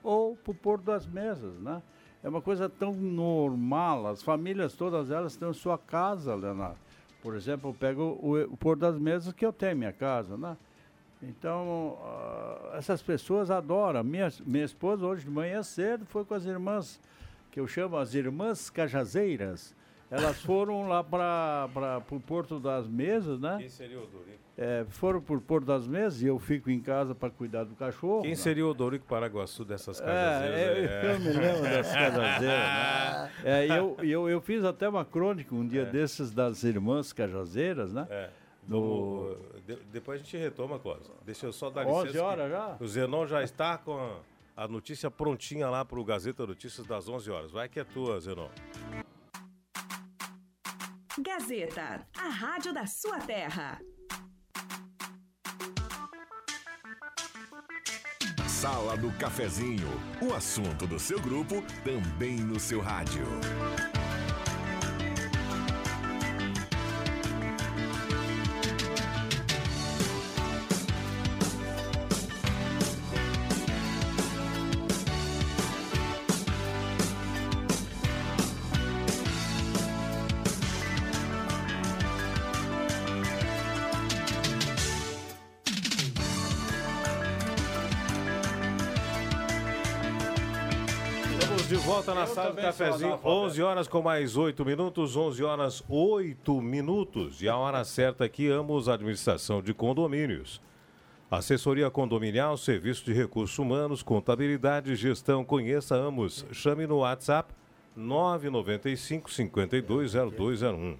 [0.02, 1.82] ou para o Porto das Mesas, né?
[2.24, 6.78] É uma coisa tão normal, as famílias todas elas têm sua casa, Leonardo.
[7.20, 10.56] Por exemplo, eu pego o, o Porto das Mesas que eu tenho minha casa, né?
[11.22, 14.02] Então, uh, essas pessoas adoram.
[14.02, 16.98] Minha, minha esposa hoje de manhã cedo foi com as irmãs,
[17.50, 19.74] que eu chamo as irmãs cajazeiras.
[20.12, 23.56] Elas foram lá para o Porto das Mesas, né?
[23.58, 24.42] Quem seria o Dorico?
[24.58, 28.20] É, foram por Porto das Mesas e eu fico em casa para cuidar do cachorro.
[28.20, 28.36] Quem né?
[28.36, 30.90] seria o Dorico Paraguaçu dessas é, cajazeiras?
[30.90, 32.42] É, é, eu me lembro dessas cajazeiras.
[32.42, 33.30] Né?
[33.44, 35.86] É, eu, eu, eu fiz até uma crônica um dia é.
[35.86, 38.06] desses das irmãs cajazeiras, né?
[38.08, 38.30] É.
[38.68, 39.36] No...
[39.66, 41.10] De, depois a gente retoma, Cláudio.
[41.24, 42.76] Deixa eu só dar 11 horas já?
[42.78, 43.96] O Zenon já está com
[44.56, 47.50] a, a notícia prontinha lá para o Gazeta Notícias das 11 horas.
[47.50, 48.48] Vai que é tua, Zenon.
[51.22, 53.80] Gazeta, a rádio da sua terra.
[58.48, 59.88] Sala do Cafezinho,
[60.20, 63.24] o assunto do seu grupo também no seu rádio.
[91.84, 93.18] Volta na sala do cafezinho.
[93.24, 97.42] 11 horas com mais 8 minutos, 11 horas 8 minutos.
[97.42, 100.60] E a hora certa aqui, ambos administração de condomínios.
[101.30, 105.44] Assessoria condominial, serviço de recursos humanos, contabilidade, gestão.
[105.44, 106.46] Conheça ambos.
[106.52, 107.52] Chame no WhatsApp
[107.96, 110.98] 995 520201.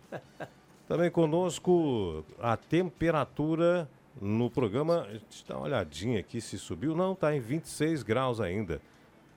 [0.89, 3.89] Também conosco a temperatura
[4.21, 5.07] no programa.
[5.09, 6.95] Deixa eu dar uma olhadinha aqui se subiu.
[6.95, 8.81] Não, está em 26 graus ainda.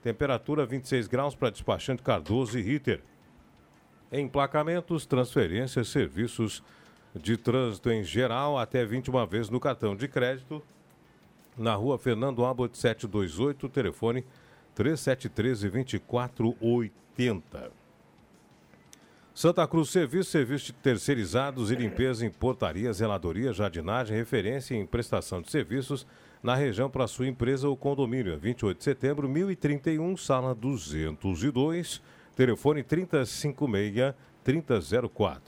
[0.06, 3.02] Temperatura 26 graus para despachante Cardoso e Ritter.
[4.12, 6.62] Emplacamentos, transferências, serviços
[7.12, 10.62] de trânsito em geral, até 21 vezes no cartão de crédito.
[11.58, 14.24] Na rua Fernando Abbott 728, telefone
[14.76, 17.72] 3713-2480.
[19.34, 25.42] Santa Cruz Serviço, serviço de terceirizados e limpeza em portaria, zeladoria, jardinagem, referência em prestação
[25.42, 26.06] de serviços
[26.42, 28.32] na região para sua empresa ou condomínio.
[28.32, 32.00] É 28 de setembro, 1031, sala 202,
[32.34, 35.40] telefone 356-3004.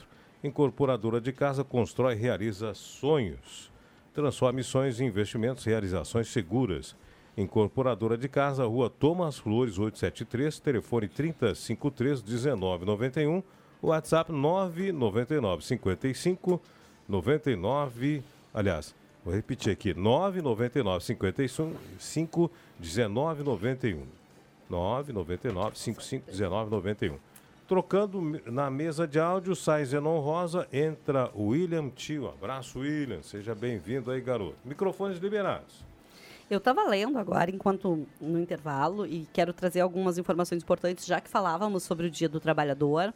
[0.43, 3.73] Incorporadora de casa constrói e realiza sonhos.
[4.15, 6.95] Transforma missões em investimentos realizações seguras.
[7.37, 13.45] Incorporadora de casa, rua Thomas Flores 873, telefone 3053-1991,
[13.81, 16.61] WhatsApp 999 55
[17.09, 18.23] 99,
[18.53, 18.95] aliás,
[19.29, 24.07] Vou repetir aqui: 999 55 1991.
[24.71, 27.19] 999 55 1991.
[27.69, 32.29] Trocando na mesa de áudio, sai Zenon Rosa, entra William Tio.
[32.29, 33.23] Abraço, William.
[33.23, 34.57] Seja bem-vindo aí, garoto.
[34.65, 35.85] Microfones liberados.
[36.51, 41.29] Eu estava lendo agora, enquanto no intervalo, e quero trazer algumas informações importantes, já que
[41.29, 43.13] falávamos sobre o Dia do Trabalhador.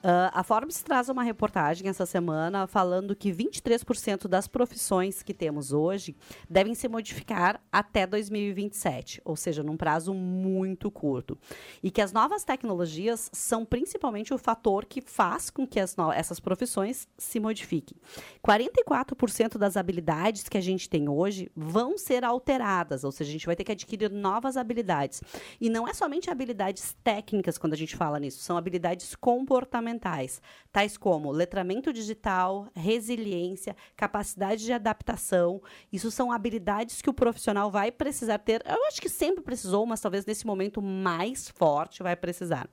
[0.00, 5.72] Uh, a Forbes traz uma reportagem essa semana falando que 23% das profissões que temos
[5.72, 6.16] hoje
[6.48, 11.38] devem se modificar até 2027, ou seja, num prazo muito curto.
[11.82, 17.06] E que as novas tecnologias são principalmente o fator que faz com que essas profissões
[17.18, 17.98] se modifiquem.
[18.42, 23.46] 44% das habilidades que a gente tem hoje vão ser alteradas, ou seja, a gente
[23.46, 25.22] vai ter que adquirir novas habilidades.
[25.60, 30.40] E não é somente habilidades técnicas quando a gente fala nisso, são habilidades comportamentais fundamentais,
[30.72, 35.60] tais como letramento digital, resiliência, capacidade de adaptação.
[35.92, 38.62] Isso são habilidades que o profissional vai precisar ter.
[38.64, 42.68] Eu acho que sempre precisou, mas talvez nesse momento mais forte vai precisar.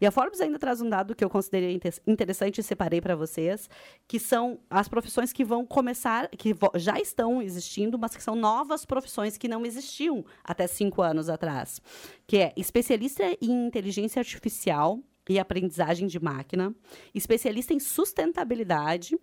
[0.00, 3.68] E a Forbes ainda traz um dado que eu considerei interessante e separei para vocês,
[4.08, 8.84] que são as profissões que vão começar, que já estão existindo, mas que são novas
[8.84, 11.80] profissões que não existiam até cinco anos atrás,
[12.26, 16.74] que é especialista em inteligência artificial, e aprendizagem de máquina,
[17.14, 19.16] especialista em sustentabilidade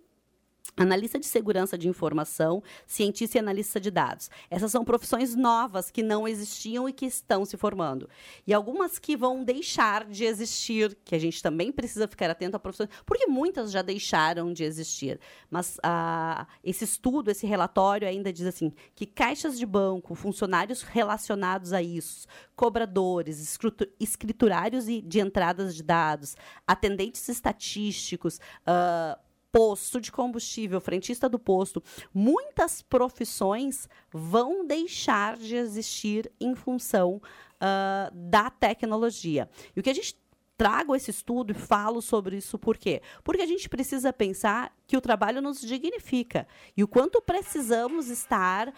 [0.76, 4.30] analista de segurança de informação, cientista e analista de dados.
[4.50, 8.08] Essas são profissões novas que não existiam e que estão se formando.
[8.46, 12.60] E algumas que vão deixar de existir, que a gente também precisa ficar atento a
[12.60, 15.20] profissões, porque muitas já deixaram de existir.
[15.50, 21.72] Mas ah, esse estudo, esse relatório ainda diz assim, que caixas de banco, funcionários relacionados
[21.72, 23.58] a isso, cobradores,
[23.98, 31.82] escriturários de entradas de dados, atendentes estatísticos, uh, posto de combustível, frentista do posto,
[32.14, 39.48] muitas profissões vão deixar de existir em função uh, da tecnologia.
[39.74, 40.16] E o que a gente
[40.60, 43.00] trago esse estudo e falo sobre isso por quê?
[43.24, 46.46] Porque a gente precisa pensar que o trabalho nos dignifica
[46.76, 48.72] e o quanto precisamos estar uh,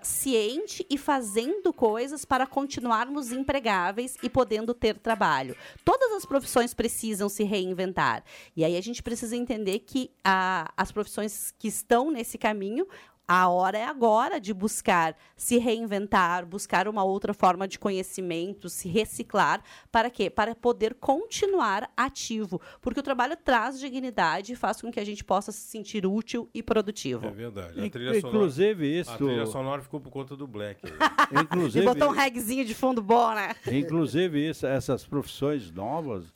[0.00, 5.54] ciente e fazendo coisas para continuarmos empregáveis e podendo ter trabalho.
[5.84, 8.24] Todas as profissões precisam se reinventar.
[8.56, 12.86] E aí a gente precisa entender que uh, as profissões que estão nesse caminho
[13.28, 18.88] a hora é agora de buscar se reinventar, buscar uma outra forma de conhecimento, se
[18.88, 19.62] reciclar.
[19.90, 20.30] Para quê?
[20.30, 22.60] Para poder continuar ativo.
[22.80, 26.48] Porque o trabalho traz dignidade e faz com que a gente possa se sentir útil
[26.54, 27.26] e produtivo.
[27.26, 27.84] É verdade.
[27.84, 29.10] A trilha Inclusive sonora, isso.
[29.10, 30.82] A trilha sonora ficou por conta do Black.
[31.42, 33.54] Inclusive, e botou um regzinho de fundo bom, né?
[33.66, 36.32] Inclusive isso, essas profissões novas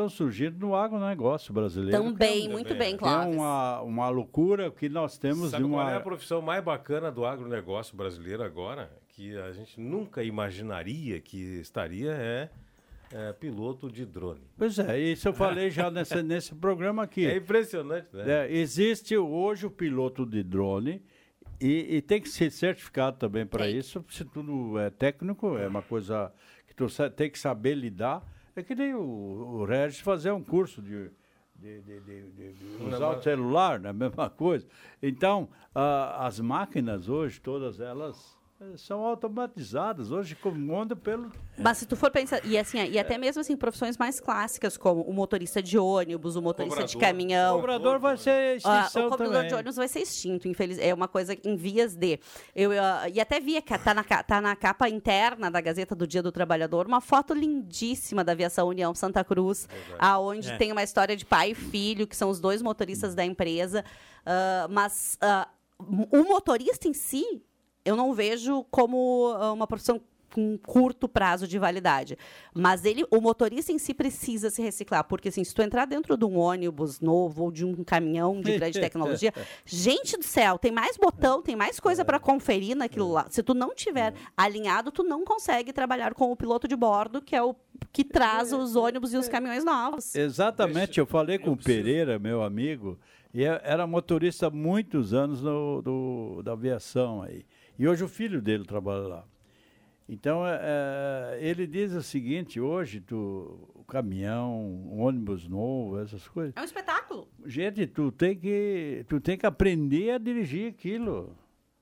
[0.00, 2.02] estão surgindo no agronegócio brasileiro.
[2.02, 3.30] Também, é, muito bem, claro.
[3.30, 5.82] É uma, uma loucura que nós temos Sabe de uma...
[5.82, 8.90] qual é a profissão mais bacana do agronegócio brasileiro agora?
[9.10, 12.48] Que a gente nunca imaginaria que estaria é,
[13.12, 14.40] é piloto de drone.
[14.56, 17.26] Pois é, isso eu falei já nesse, nesse programa aqui.
[17.26, 18.46] É impressionante, né?
[18.46, 21.02] É, existe hoje o piloto de drone
[21.60, 24.02] e, e tem que ser certificado também para isso.
[24.08, 26.32] Se tudo é técnico, é uma coisa
[26.66, 28.24] que tu tem que saber lidar.
[28.60, 31.10] É que nem o, o Regis fazer um curso de,
[31.56, 33.88] de, de, de- usar o celular, né?
[33.88, 34.66] a mesma coisa.
[35.02, 35.48] Então,
[36.18, 38.38] as máquinas hoje, todas elas
[38.76, 40.10] são automatizadas.
[40.10, 43.96] Hoje comandam pelo Mas se tu for pensar, e assim, e até mesmo assim, profissões
[43.96, 47.08] mais clássicas, como o motorista de ônibus, o motorista de Cobrador.
[47.08, 47.56] o caminhão.
[47.56, 48.30] cobrador vai ser
[48.64, 49.48] Ah, extinção o cobrador também.
[49.48, 50.86] de ônibus vai ser extinto, infelizmente.
[50.88, 52.20] É uma coisa em vias de.
[52.54, 56.06] Eu, ah, e até vi que tá na, tá na capa interna da Gazeta do
[56.06, 59.68] Dia do Trabalhador uma foto lindíssima da Aviação União Santa Cruz,
[59.98, 60.56] aonde É.
[60.56, 63.84] tem uma história de pai e filho, que são os dois motoristas da empresa.
[64.26, 67.42] Ah, mas ah, o motorista em si,
[67.84, 70.00] eu não vejo como ah, uma profissão
[70.32, 72.16] com curto prazo de validade.
[72.54, 76.16] Mas ele, o motorista em si precisa se reciclar, porque assim, se tu entrar dentro
[76.16, 79.32] de um ônibus novo ou de um caminhão de grande tecnologia,
[79.66, 83.26] gente do céu, tem mais botão, tem mais coisa para conferir naquilo lá.
[83.28, 87.34] Se tu não tiver alinhado, tu não consegue trabalhar com o piloto de bordo, que
[87.34, 87.56] é o
[87.92, 90.14] que traz os ônibus e os caminhões novos.
[90.14, 92.96] Exatamente, eu falei com o Pereira, meu amigo,
[93.34, 97.44] e é- era motorista há muitos anos no- do, da aviação aí.
[97.80, 99.24] E hoje o filho dele trabalha lá.
[100.06, 106.28] Então, é, é, ele diz o seguinte, hoje, tu, o caminhão, um ônibus novo, essas
[106.28, 107.26] coisas, É um espetáculo.
[107.46, 111.34] gente, tu tem que, tu tem que aprender a dirigir aquilo.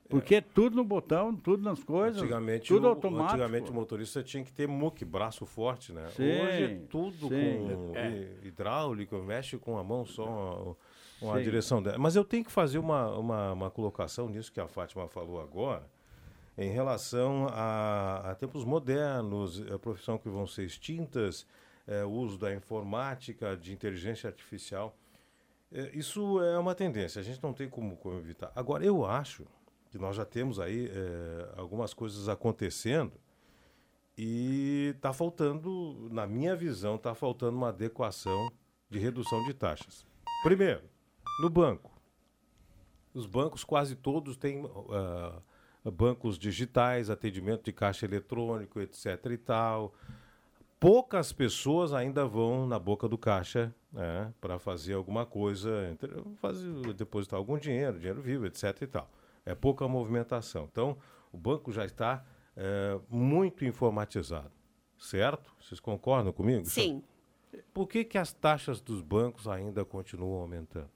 [0.09, 3.31] Porque é tudo no botão, tudo nas coisas, Antigamente, tudo o, automático.
[3.43, 6.07] antigamente o motorista tinha que ter muque, braço forte, né?
[6.15, 7.29] Sim, Hoje é tudo sim.
[7.29, 10.77] com hí- hidráulico, mexe com a mão só,
[11.21, 11.99] com a direção dela.
[11.99, 15.87] Mas eu tenho que fazer uma, uma, uma colocação nisso que a Fátima falou agora,
[16.57, 21.47] em relação a, a tempos modernos, a profissão que vão ser extintas,
[21.87, 24.97] eh, o uso da informática, de inteligência artificial.
[25.71, 28.51] É, Isso é uma tendência, a gente não tem como, como evitar.
[28.57, 29.47] Agora, eu acho
[29.91, 33.13] que nós já temos aí é, algumas coisas acontecendo
[34.17, 38.51] e está faltando, na minha visão, está faltando uma adequação
[38.91, 40.05] de redução de taxas.
[40.43, 40.83] Primeiro,
[41.39, 41.91] no banco.
[43.15, 45.41] Os bancos quase todos têm ah,
[45.91, 49.27] bancos digitais, atendimento de caixa eletrônico, etc.
[49.31, 49.95] e tal
[50.79, 55.97] poucas pessoas ainda vão na boca do caixa né, para fazer alguma coisa,
[56.37, 58.83] fazer, depositar algum dinheiro, dinheiro vivo, etc.
[58.83, 59.11] e tal.
[59.45, 60.69] É pouca movimentação.
[60.71, 60.97] Então,
[61.33, 62.25] o banco já está
[62.57, 64.53] eh, muito informatizado,
[64.99, 65.55] certo?
[65.61, 66.67] Vocês concordam comigo?
[66.67, 67.03] Sim.
[67.73, 70.91] Por que, que as taxas dos bancos ainda continuam aumentando?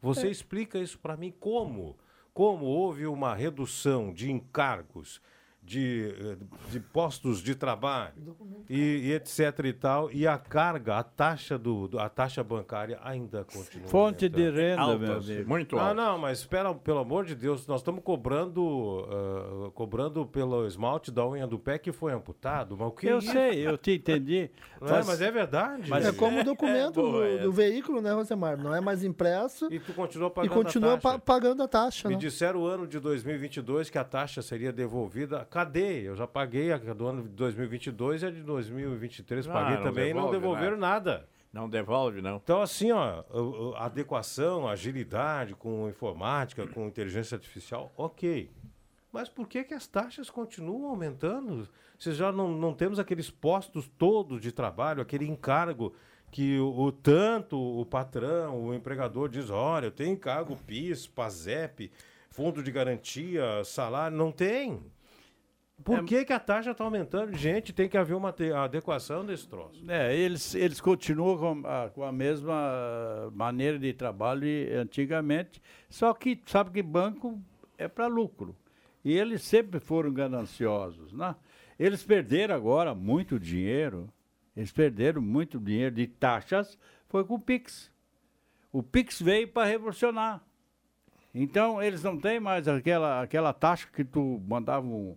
[0.00, 1.96] Você explica isso para mim como?
[2.32, 5.20] Como houve uma redução de encargos,
[5.66, 6.36] de, eh,
[6.70, 8.14] de postos de trabalho
[8.70, 12.98] e, e etc e tal, e a carga, a taxa, do, do- a taxa bancária
[13.02, 14.60] ainda continua Fonte de aumentando?
[14.60, 15.48] renda, meu Altas, amigo.
[15.48, 15.96] muito Ah, altas.
[15.96, 21.26] não, mas espera, pelo amor de Deus, nós estamos cobrando, ah, cobrando pelo esmalte da
[21.26, 23.32] unha do pé que foi amputado, mas o que Eu isso?
[23.32, 24.50] sei, eu te entendi.
[24.80, 25.92] Não é, mas é verdade.
[25.92, 28.56] É como o documento boa do, do veículo, né, Rosemar?
[28.56, 31.18] Não é mais impresso E tu continua e pagando continua a taxa.
[31.18, 32.20] pa- pagando a taxa, Me né?
[32.20, 35.44] disseram o ano de 2022 que a taxa seria devolvida.
[35.56, 36.06] Cadê?
[36.06, 39.82] Eu já paguei a do ano de 2022 e a de 2023 Ah, paguei não
[39.84, 41.26] também e não devolve, devolveram nada.
[41.50, 42.36] Não devolve, não.
[42.36, 43.24] Então, assim, ó,
[43.78, 48.50] adequação, agilidade com informática, com inteligência artificial, ok.
[49.10, 51.66] Mas por que, que as taxas continuam aumentando?
[51.98, 55.94] Se já não, não temos aqueles postos todos de trabalho, aquele encargo
[56.30, 61.90] que o, o tanto o patrão, o empregador diz, olha, eu tenho encargo PIS, PASEP,
[62.28, 64.82] fundo de garantia, salário, não tem.
[65.84, 67.36] Por que, que a taxa está aumentando?
[67.36, 68.34] Gente, tem que haver uma
[68.64, 69.84] adequação desse troço.
[69.88, 76.12] É, eles, eles continuam com a, com a mesma maneira de trabalho de antigamente, só
[76.12, 77.40] que sabe que banco
[77.78, 78.56] é para lucro.
[79.04, 81.36] E eles sempre foram gananciosos, né?
[81.78, 84.08] Eles perderam agora muito dinheiro,
[84.56, 87.92] eles perderam muito dinheiro de taxas, foi com o Pix.
[88.72, 90.42] O Pix veio para revolucionar.
[91.34, 95.16] Então, eles não têm mais aquela, aquela taxa que tu mandava um,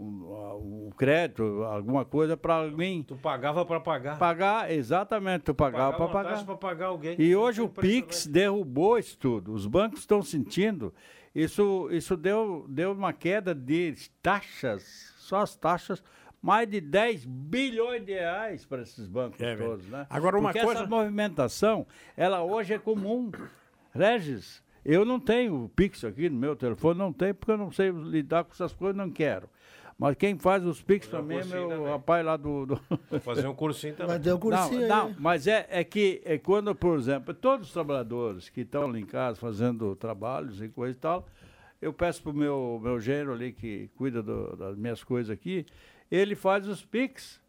[0.00, 4.18] um, um crédito, alguma coisa para alguém Tu pagava para pagar.
[4.18, 6.44] pagar, exatamente, tu pagava para pagar.
[6.44, 7.16] pra pagar alguém.
[7.20, 7.68] E hoje o.
[7.68, 9.52] Pix derrubou isso tudo.
[9.52, 10.94] Os bancos estão sentindo.
[11.34, 16.02] Isso, isso deu, deu uma queda de taxas, só as taxas,
[16.40, 20.06] mais de 10 bilhões de reais para esses bancos É, todos, né?
[20.08, 21.86] Agora, uma Porque coisa- essa movimentação,
[22.16, 23.30] ela hoje é comum.
[23.94, 27.70] Regis, eu não tenho o Pix aqui no meu telefone, não tenho, porque eu não
[27.70, 29.48] sei lidar com essas coisas, não quero.
[29.98, 31.84] Mas quem faz os Pix um mim é também.
[31.86, 32.66] rapaz lá do.
[32.66, 32.80] do-
[33.20, 34.12] fazer um cursinho também.
[34.12, 35.10] Vai ter o cursinho não, aí.
[35.12, 39.00] não, mas é, é que é quando, por exemplo, todos os trabalhadores que estão ali
[39.00, 41.26] em casa fazendo trabalhos e coisa e tal,
[41.82, 45.66] eu peço pro meu, meu genro ali que cuida do- das minhas coisas aqui,
[46.10, 47.40] ele faz os Pix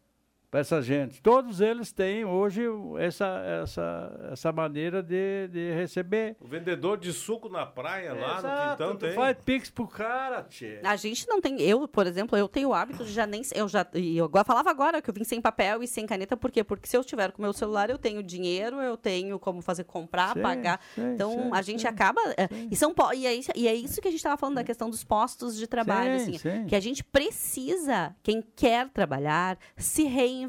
[0.50, 1.22] para essa gente.
[1.22, 2.62] Todos eles têm hoje
[2.98, 3.26] essa,
[3.62, 6.36] essa, essa maneira de, de receber.
[6.40, 9.14] O vendedor de suco na praia lá Exato, no quintão tu tem.
[9.14, 10.80] faz Pix pro cara, tchê.
[10.82, 11.60] A gente não tem.
[11.62, 13.42] Eu, por exemplo, eu tenho o hábito de já nem.
[13.54, 13.86] Eu já.
[13.94, 16.64] E eu agora falava agora que eu vim sem papel e sem caneta, por quê?
[16.64, 19.84] Porque se eu tiver com o meu celular, eu tenho dinheiro, eu tenho como fazer
[19.84, 20.80] comprar, Sim, pagar.
[20.94, 22.20] sim, então sim, a gente sim, acaba.
[22.36, 24.64] é, e, são, e, é isso, e é isso que a gente estava falando da
[24.64, 26.18] questão dos postos de trabalho.
[26.18, 26.66] Sim, assim, sim.
[26.66, 30.39] Que a gente precisa, quem quer trabalhar, se reinventar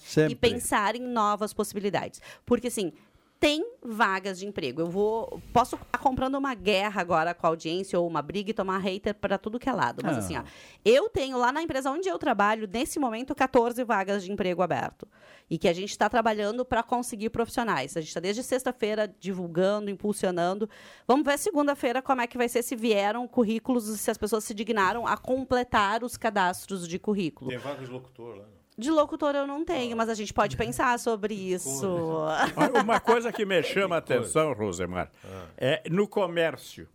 [0.00, 0.32] Sempre.
[0.32, 2.20] e pensar em novas possibilidades.
[2.44, 2.92] Porque assim.
[3.38, 4.80] Tem vagas de emprego.
[4.80, 5.42] Eu vou.
[5.52, 9.14] Posso estar comprando uma guerra agora com a audiência ou uma briga e tomar hater
[9.14, 10.00] para tudo que é lado.
[10.02, 10.20] Mas Ah.
[10.20, 10.42] assim, ó,
[10.82, 15.06] eu tenho lá na empresa onde eu trabalho, nesse momento, 14 vagas de emprego aberto.
[15.50, 17.94] E que a gente está trabalhando para conseguir profissionais.
[17.94, 20.66] A gente está desde sexta-feira divulgando, impulsionando.
[21.06, 24.44] Vamos ver segunda-feira como é que vai ser se vieram currículos e se as pessoas
[24.44, 27.50] se dignaram a completar os cadastros de currículo.
[27.50, 28.44] Tem vaga de locutor lá.
[28.78, 31.86] De locutor eu não tenho, mas a gente pode pensar sobre isso.
[32.82, 35.10] Uma coisa que me chama a atenção, Rosemar,
[35.56, 36.86] é no comércio.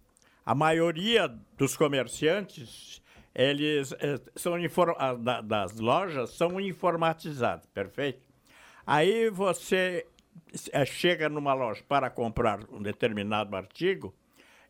[0.45, 1.27] A maioria
[1.57, 3.01] dos comerciantes,
[3.34, 4.53] eles eh, são
[4.97, 8.21] ah, da- das lojas são informatizados, perfeito?
[8.86, 10.05] Aí você
[10.71, 14.13] eh, chega numa loja para comprar um determinado artigo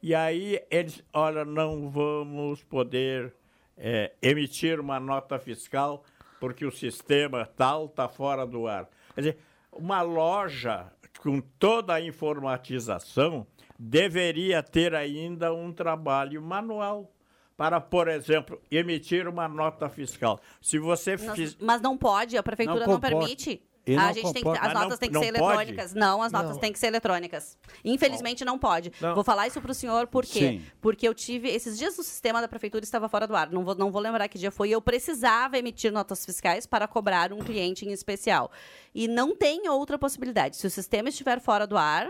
[0.01, 3.34] e aí eles, olha, não vamos poder
[3.78, 6.03] eh, emitir uma nota fiscal
[6.42, 8.89] porque o sistema tal está fora do ar.
[9.14, 9.38] Quer dizer,
[9.72, 13.46] uma loja com toda a informatização
[13.78, 17.14] deveria ter ainda um trabalho manual
[17.56, 20.42] para, por exemplo, emitir uma nota fiscal.
[20.60, 21.56] Se você fiz...
[21.62, 23.62] mas não pode, a prefeitura Não não, permite.
[23.86, 25.44] E A gente tem que, as não- notas têm que não ser pode?
[25.44, 25.94] eletrônicas.
[25.96, 26.60] Não, as notas Não.
[26.60, 27.58] têm que ser eletrônicas.
[27.84, 28.92] Infelizmente não pode.
[29.02, 29.16] Não.
[29.16, 30.40] Vou falar isso para o senhor por quê?
[30.40, 30.66] Sim.
[30.80, 31.50] Porque eu tive.
[31.50, 33.50] Esses dias o sistema da prefeitura estava fora do ar.
[33.52, 34.70] Não vou, não vou lembrar que dia foi.
[34.70, 38.52] e Eu precisava emitir notas fiscais para cobrar um cliente em especial.
[38.94, 40.58] E não tem outra possibilidade.
[40.58, 42.10] Se o sistema estiver fora do ar.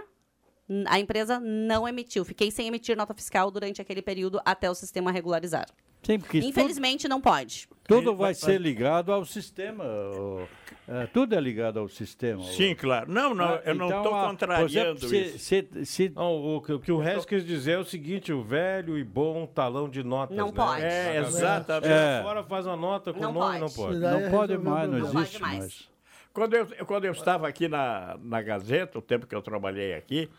[0.87, 2.23] A empresa não emitiu.
[2.23, 5.65] Fiquei sem emitir nota fiscal durante aquele período até o sistema regularizar.
[6.03, 7.67] Sim, porque tudo- Infelizmente, não pode.
[7.87, 9.83] tudo, vai ser ligado ao sistema.
[9.83, 10.47] o-
[10.87, 12.43] é, tudo é ligado ao sistema.
[12.43, 13.09] Sim, claro.
[13.11, 14.71] Não, não, eu não então, estou ah, contrariando
[15.05, 15.39] exemplo, se- isso.
[15.39, 18.41] se- se- Não, o, que- o que o Regis quis dizer é o seguinte: o
[18.43, 20.35] velho e bom talão de notas.
[20.35, 20.53] Não né?
[20.53, 20.81] pode.
[20.83, 21.91] É, A exatamente.
[21.93, 22.21] É.
[22.23, 23.59] Fora faz a nota com Não o nome, pode.
[23.59, 23.99] não pode.
[23.99, 24.99] Daí não pode mais, não.
[24.99, 25.59] Não existe pode mais.
[25.59, 25.91] mais.
[26.33, 30.29] Quando eu, quando eu estava aqui na, na Gazeta, o tempo que eu trabalhei aqui,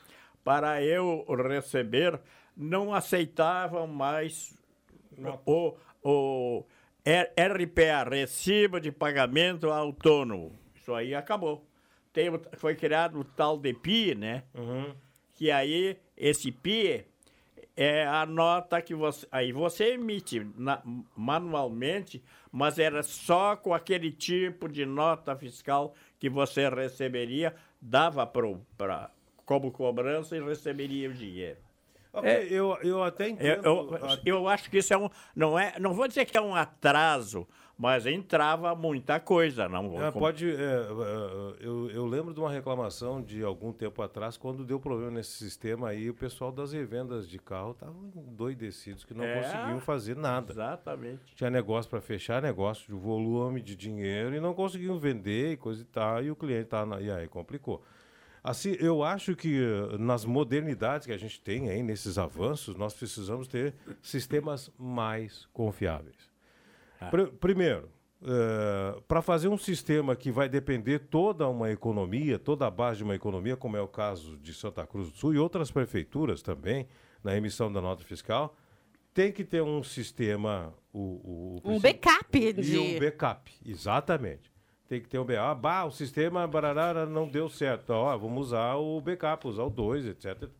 [0.43, 2.19] para eu receber,
[2.57, 4.57] não aceitavam mais
[5.47, 6.65] o, o
[7.05, 10.53] RPA, Recibo de Pagamento Autônomo.
[10.75, 11.67] Isso aí acabou.
[12.13, 14.43] Tem, foi criado o tal de PI, né?
[14.55, 14.95] Uhum.
[15.35, 17.07] Que aí, esse PI
[17.77, 19.27] é a nota que você.
[19.33, 20.83] Aí você emite na-
[21.17, 28.61] manualmente, mas era só com aquele tipo de nota fiscal que você receberia, dava pro,
[28.77, 29.11] pra,
[29.47, 31.59] como cobrança e receberia o dinheiro.
[32.13, 33.65] Ok, eu, eu até Eu, entendo.
[33.65, 35.09] eu, a- eu acho que isso é um.
[35.35, 37.49] Não, é, não vou dizer que é um atraso,
[37.79, 39.67] mas entrava muita coisa.
[39.67, 40.47] Não, É, pode.
[40.51, 40.87] é, é,
[41.67, 45.89] eu, eu lembro de uma reclamação de algum tempo atrás, quando deu problema nesse sistema
[45.89, 49.41] aí, o pessoal das revendas de carro estavam doidecidos que não É.
[49.41, 50.53] conseguiam fazer nada.
[50.53, 51.35] Exatamente.
[51.35, 55.81] Tinha negócio para fechar, negócio de volume de dinheiro e não conseguiam vender e coisa
[55.81, 57.83] e tal, e o cliente tá na, e aí complicou.
[58.45, 62.93] Assim, eu acho que eh, nas modernidades que a gente tem aí, nesses avanços, nós
[62.93, 66.17] precisamos ter sistemas mais confiáveis.
[67.11, 67.89] Pr- primeiro,
[69.09, 73.15] para fazer um sistema que vai depender toda uma economia, toda a base de uma
[73.15, 76.87] economia, como é o caso de Santa Cruz do Sul e outras prefeituras também,
[77.23, 78.57] na emissão da nota fiscal,
[79.15, 80.73] tem que ter um sistema.
[80.93, 82.79] O, o- o Um backup e de.
[82.79, 84.52] um backup, exatamente.
[84.93, 85.49] Tem que ter um backup.
[85.49, 87.95] Ah, bah, o sistema bararara não deu certo.
[87.95, 90.51] Ó, vamos usar o backup, usar o 2, etc.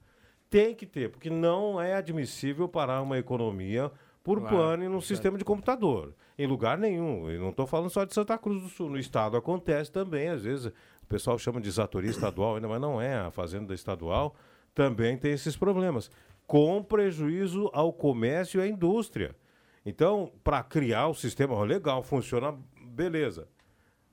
[0.49, 3.93] Tem que ter, porque não é admissível parar uma economia
[4.25, 6.15] por Claro, pane num sistema de computador.
[6.39, 7.29] Em lugar nenhum.
[7.29, 8.89] Eu não estou falando só de Santa Cruz do Sul.
[8.89, 10.73] No estado acontece também, às vezes
[11.03, 13.15] o pessoal chama de exatoria estadual ainda, mas não é.
[13.17, 14.35] A fazenda estadual
[14.75, 16.11] também tem esses problemas.
[16.47, 19.37] Com prejuízo ao comércio e à indústria.
[19.85, 23.47] Então, para criar o sistema legal, funciona, beleza.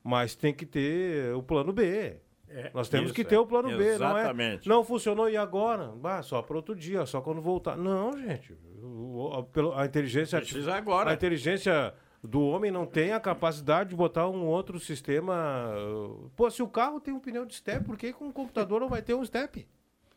[0.10, 2.18] Mas tem que ter o plano B.
[2.74, 3.40] Nós temos isso, que ter é.
[3.40, 4.22] o plano B, não é?
[4.22, 4.68] Exatamente.
[4.68, 5.90] Não funcionou e agora?
[5.96, 7.78] Bah, só para outro dia, só quando voltar.
[7.78, 8.58] Não, gente.
[8.82, 9.46] O-
[9.78, 11.12] a, a inteligência Precisa agora.
[11.12, 11.94] A inteligência
[12.24, 15.76] do homem não tem a capacidade de botar um outro sistema.
[15.78, 18.82] uh, Pô, se o carro tem um pneu de step, por que com um computador
[18.82, 19.68] não vai ter um step?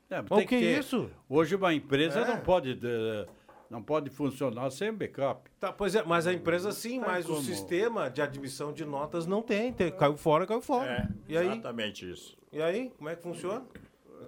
[0.08, 1.10] É, O tem que é isso?
[1.28, 2.26] Hoje uma empresa É.
[2.28, 3.26] não pode eh,
[3.72, 5.50] não pode funcionar sem backup.
[5.58, 7.42] Tá, pois é, mas a empresa sim, mas o como.
[7.42, 9.72] sistema de admissão de notas não tem.
[9.72, 10.90] tem caiu fora, caiu fora.
[10.90, 11.48] É, e aí?
[11.48, 12.36] exatamente isso.
[12.52, 13.64] E aí, como é que funciona?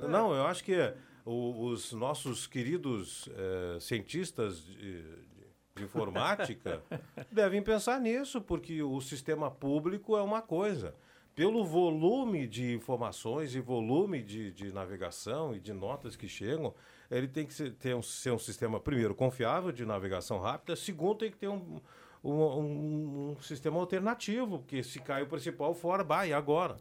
[0.08, 0.74] Não, eu acho que
[1.26, 5.02] o- os nossos queridos eh, cientistas de,
[5.76, 6.82] de informática
[7.30, 10.94] devem pensar nisso, porque o sistema público é uma coisa.
[11.34, 16.72] Pelo volume de informações e volume de, de navegação e de notas que chegam,
[17.10, 21.18] ele tem que ser, ter um, ser um sistema, primeiro, confiável de navegação rápida, segundo,
[21.18, 21.80] tem que ter um,
[22.22, 26.76] um, um- um sistema alternativo, porque se cai o principal fora, e agora?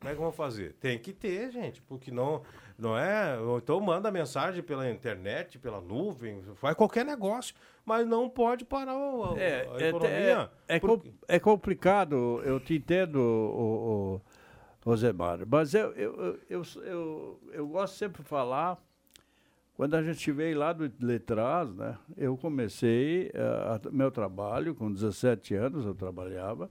[0.00, 0.74] Como é que vão fazer?
[0.74, 2.42] Tem que ter, gente, porque não,
[2.76, 3.38] não é.
[3.56, 7.54] Então manda mensagem pela internet, pela nuvem, faz qualquer negócio,
[7.86, 10.50] mas não pode parar o- a, É, a é, economia.
[10.68, 10.80] é, é
[11.28, 14.20] é complicado, eu te entendo, o, o,
[14.84, 18.76] Rosemar, mas eu, eu, eu, eu, eu, eu gosto sempre de falar,
[19.76, 25.54] quando a gente veio lá do Letras, né, eu comecei a- meu trabalho, com 17
[25.54, 26.70] anos eu trabalhava,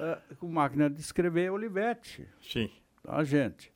[0.00, 2.26] eh, com máquina de escrever Olivetti.
[2.42, 2.70] Sim.
[3.02, 3.72] Tá, gente?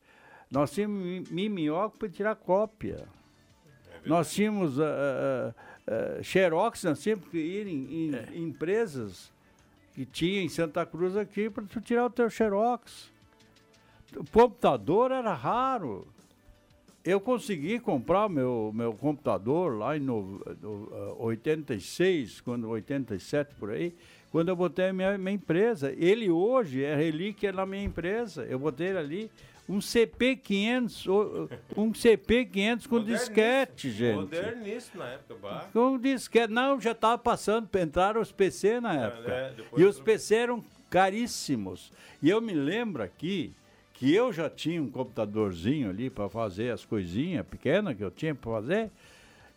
[0.51, 3.07] Nós tínhamos mi- mimeógrafo para tirar cópia.
[4.07, 5.55] nós tínhamos ah,
[5.87, 9.31] ah, Xerox, nós tínhamos que ir em, em- em empresas
[9.95, 13.13] que tinha em Santa Cruz aqui para tu tirar o teu Xerox.
[14.17, 16.09] O computador era raro.
[17.05, 23.71] Eu consegui comprar meu, meu computador lá em no, no, ah, 86, quando 87 por
[23.71, 23.95] aí,
[24.31, 25.93] quando eu botei a minha, minha empresa.
[25.97, 28.45] Ele hoje é relíquia na minha empresa.
[28.45, 29.31] Eu botei ali
[29.69, 34.17] um CP500, o- um CP500 com disquete, gente.
[34.17, 35.69] Moderníssimo na época, bah.
[35.73, 36.53] Com disquete.
[36.53, 39.33] Não, já estava passando, entraram os PC na época.
[39.33, 41.93] é, e os PC eram caríssimos.
[42.23, 43.53] E eu me lembro aqui
[44.01, 48.35] que eu já tinha um computadorzinho ali para fazer as coisinhas pequenas que eu tinha
[48.35, 48.91] para fazer.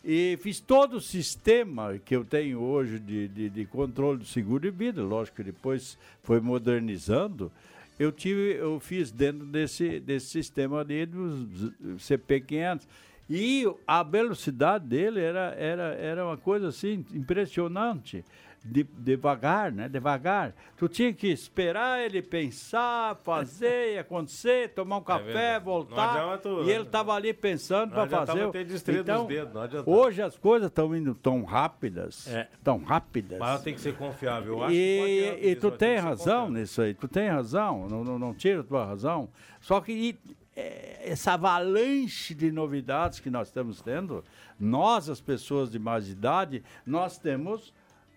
[0.03, 4.59] E fiz todo o sistema que eu tenho hoje de, de, de controle do seguro
[4.59, 5.01] de vida.
[5.01, 7.49] Lógico que depois foi modernizando.
[7.97, 12.81] Eu tive, eu fiz dentro desse, desse sistema ali dos CP500.
[13.29, 18.25] E a velocidade dele era, era, era uma coisa assim impressionante.
[18.65, 19.89] De, devagar, né?
[19.89, 20.55] Devagar.
[20.77, 25.25] Tu tinha que esperar ele pensar, fazer, acontecer, tomar um café,
[25.59, 25.65] verdade.
[25.65, 26.37] Não voltar.
[26.37, 28.49] tu- e ele estava ali pensando para fazer.
[28.51, 29.53] ter então, dedos,
[29.85, 32.47] hoje as coisas estão indo tão rápidas, É.
[32.63, 33.37] tão rápidas.
[33.37, 34.53] Mas tem que ser confiável.
[34.53, 36.61] Eu acho E, e tu tem razão confiável.
[36.61, 39.27] nisso aí, tu tem razão, não, não, não tira a tua razão.
[39.59, 40.19] Só que e,
[40.55, 44.23] é, essa avalanche de novidades que nós estamos tendo,
[44.57, 47.73] nós, as pessoas de mais idade, nós temos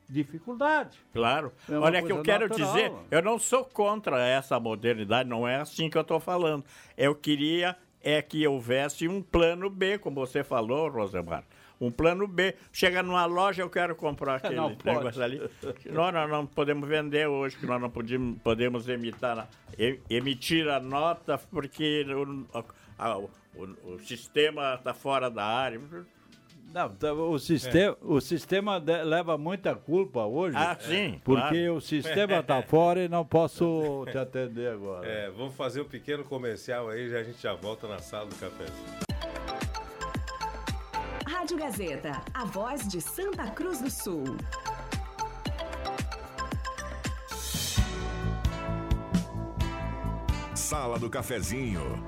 [0.08, 0.98] dificuldade.
[1.12, 1.52] Claro.
[1.68, 2.72] É Olha, que eu quero natural.
[2.72, 6.64] dizer, eu não sou contra essa modernidade, não é assim que eu estou falando.
[6.96, 11.42] Eu queria é que houvesse um plano B, como você falou, Rosemar.
[11.80, 12.54] Um plano B.
[12.72, 14.96] Chega numa loja, eu quero comprar aquele Não pode.
[14.96, 15.42] negócio ali.
[15.86, 19.48] Nós, nós não podemos vender hoje, que nós não podemos, podemos emitar,
[20.08, 22.64] emitir a nota porque o,
[22.98, 23.30] a- o-
[23.84, 25.80] o sistema está fora da área.
[26.76, 30.58] Não, tá, o sistema, o sistema de- leva muita culpa hoje.
[30.58, 31.74] Ah, sim, Porque claro.
[31.76, 35.08] o sistema está fora e não posso te atender agora.
[35.08, 38.34] É, vamos fazer um pequeno comercial aí, já a gente já volta na sala do
[38.34, 38.96] cafezinho.
[41.26, 44.36] Rádio Gazeta, a voz de Santa Cruz do Sul.
[50.54, 52.02] Sala do Cafezinho.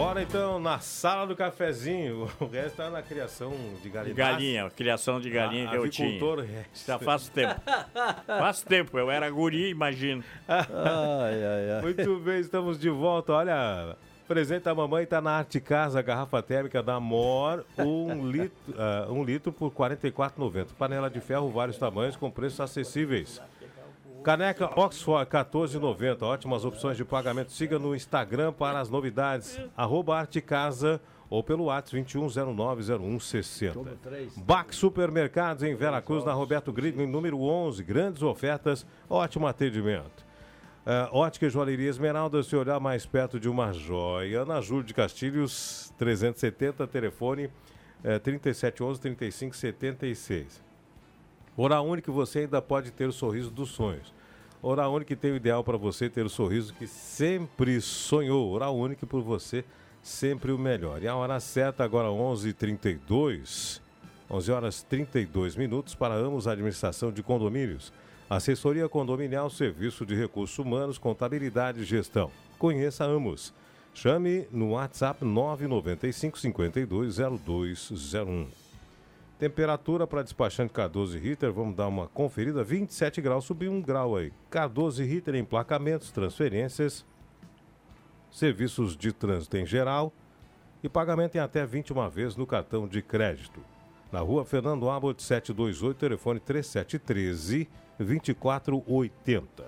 [0.00, 2.26] Bora então na sala do cafezinho.
[2.40, 4.14] O resto tá na criação de De galinha.
[4.14, 6.18] galinha, criação de galinha A- que eu tinha.
[6.42, 6.64] é.
[6.86, 7.60] Já faz tempo.
[8.26, 10.24] faz tempo, eu era guri, imagino.
[10.48, 10.64] Ai,
[11.44, 11.82] ai, ai.
[11.82, 13.34] Muito bem, estamos de volta.
[13.34, 13.94] Olha,
[14.26, 19.22] presente da mamãe está na Arte Casa, garrafa térmica da Mor, um litro, ah, um
[19.22, 20.68] litro por R$ 44,90.
[20.78, 23.38] Panela de ferro, vários tamanhos, com preços acessíveis.
[24.22, 26.22] Caneca Oxford, R$ 14,90.
[26.22, 27.52] Ótimas opções de pagamento.
[27.52, 29.58] Siga no Instagram para as novidades.
[29.76, 31.00] Arroba Arte Casa
[31.30, 33.96] ou pelo WhatsApp 21090160.
[34.36, 37.82] Bac Supermercados em Veracruz, na Roberto Gridley, número 11.
[37.82, 40.28] Grandes ofertas, ótimo atendimento.
[40.84, 44.92] É, ótica e Joalheria Esmeralda, se olhar mais perto de uma joia, na Júlio de
[44.92, 47.48] Castilhos, 370, telefone
[48.02, 50.60] é, 3711-3576.
[51.56, 54.12] Oral Único, você ainda pode ter o sorriso dos sonhos.
[54.62, 58.50] Oral Único tem o ideal para você ter o sorriso que sempre sonhou.
[58.50, 59.64] Oral Único por você,
[60.02, 61.02] sempre o melhor.
[61.02, 63.80] E a hora certa, agora 11h32.
[64.30, 67.90] 11 horas 32 minutos para Amos Administração de Condomínios.
[68.28, 72.30] Assessoria condominial, serviço de recursos humanos, contabilidade e gestão.
[72.58, 73.52] Conheça Amos.
[73.92, 78.59] Chame no WhatsApp 995 520201.
[79.40, 82.62] Temperatura para despachante Cardoso e Ritter, vamos dar uma conferida.
[82.62, 84.34] 27 graus, subiu um grau aí.
[84.50, 87.06] Cardoso e Ritter, emplacamentos, transferências,
[88.30, 90.12] serviços de trânsito em geral
[90.82, 93.62] e pagamento em até 21 vezes no cartão de crédito.
[94.12, 97.66] Na rua Fernando Abbott 728, telefone 3713
[97.98, 99.64] 2480.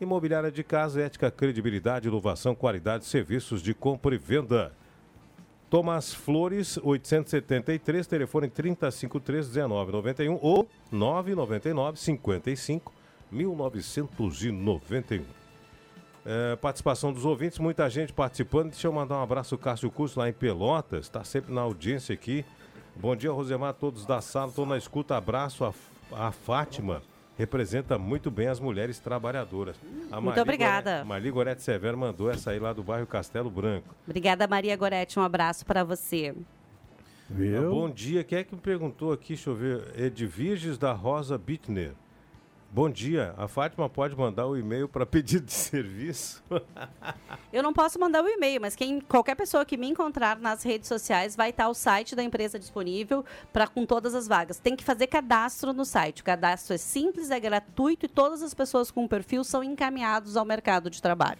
[0.00, 4.72] Imobiliária de casa, ética, credibilidade, inovação, qualidade, serviços de compra e venda.
[5.74, 12.92] Tomás Flores, 873, telefone 3053-1991 ou 999-55
[13.28, 15.24] 1991.
[16.24, 18.70] É, participação dos ouvintes, muita gente participando.
[18.70, 22.44] Deixa eu mandar um abraço Cássio Curso lá em Pelotas, está sempre na audiência aqui.
[22.94, 25.16] Bom dia, Rosemar, todos da sala, estou na escuta.
[25.16, 25.74] Abraço a,
[26.12, 27.02] a Fátima
[27.36, 29.76] representa muito bem as mulheres trabalhadoras.
[30.10, 30.90] A muito obrigada.
[30.90, 33.94] Gorete, Marli Gorete Severo mandou essa aí lá do bairro Castelo Branco.
[34.06, 35.18] Obrigada, Maria Gorete.
[35.18, 36.34] Um abraço para você.
[37.28, 37.66] Viu?
[37.66, 38.22] Ah, bom dia.
[38.22, 39.34] Quem é que me perguntou aqui?
[39.34, 39.82] Deixa eu ver.
[39.98, 41.92] Edviges da Rosa Bittner.
[42.74, 43.32] Bom dia.
[43.36, 46.42] A Fátima pode mandar o e-mail para pedido de serviço?
[47.52, 50.88] Eu não posso mandar o e-mail, mas quem, qualquer pessoa que me encontrar nas redes
[50.88, 54.58] sociais vai estar o site da empresa disponível para com todas as vagas.
[54.58, 56.22] Tem que fazer cadastro no site.
[56.22, 60.44] O cadastro é simples, é gratuito e todas as pessoas com perfil são encaminhados ao
[60.44, 61.38] mercado de trabalho.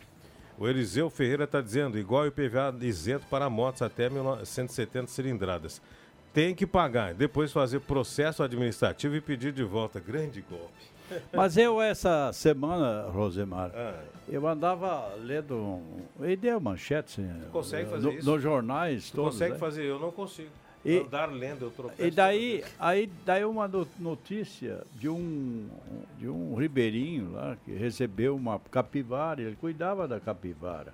[0.57, 5.82] O Eliseu Ferreira está dizendo, igual o IPVA isento para motos até 170 cilindradas.
[6.32, 9.99] Tem que pagar, depois fazer processo administrativo e pedir de volta.
[9.99, 10.93] Grande golpe.
[11.32, 14.02] Mas eu, essa semana, Rosemar, ah.
[14.28, 15.80] eu andava lendo.
[16.20, 17.20] E deu manchete.
[17.20, 18.30] Assim, consegue fazer no, isso?
[18.30, 19.11] Nos jornais.
[19.11, 19.59] Tu todos, consegue né?
[19.59, 20.50] fazer, eu não consigo.
[20.84, 22.07] E, Andar lendo, eu tropeço.
[22.07, 23.66] E daí, aí, daí uma
[23.98, 25.66] notícia de um,
[26.18, 30.92] de um ribeirinho lá que recebeu uma capivara, ele cuidava da capivara.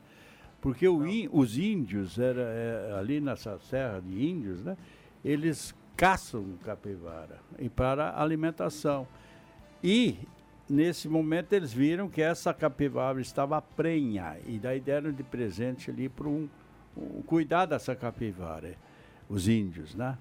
[0.61, 1.02] Porque o,
[1.32, 4.76] os índios, era, é, ali nessa serra de índios, né,
[5.24, 9.08] eles caçam capivara e para alimentação.
[9.82, 10.18] E
[10.68, 16.08] nesse momento eles viram que essa capivara estava prenha e daí deram de presente ali
[16.08, 16.48] para um,
[16.96, 18.74] um, cuidar dessa capivara,
[19.28, 20.16] os índios, né?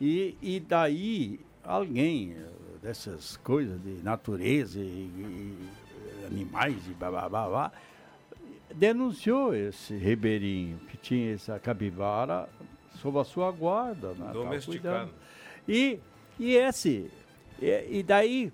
[0.00, 2.36] E, e daí alguém
[2.80, 7.72] dessas coisas de natureza e, e animais e blá,
[8.74, 12.48] denunciou esse ribeirinho que tinha essa capivara
[13.00, 14.12] sob a sua guarda.
[14.14, 14.30] Né?
[14.32, 15.10] Domesticado.
[15.66, 15.98] E,
[16.38, 17.10] e esse
[17.60, 18.52] e, e daí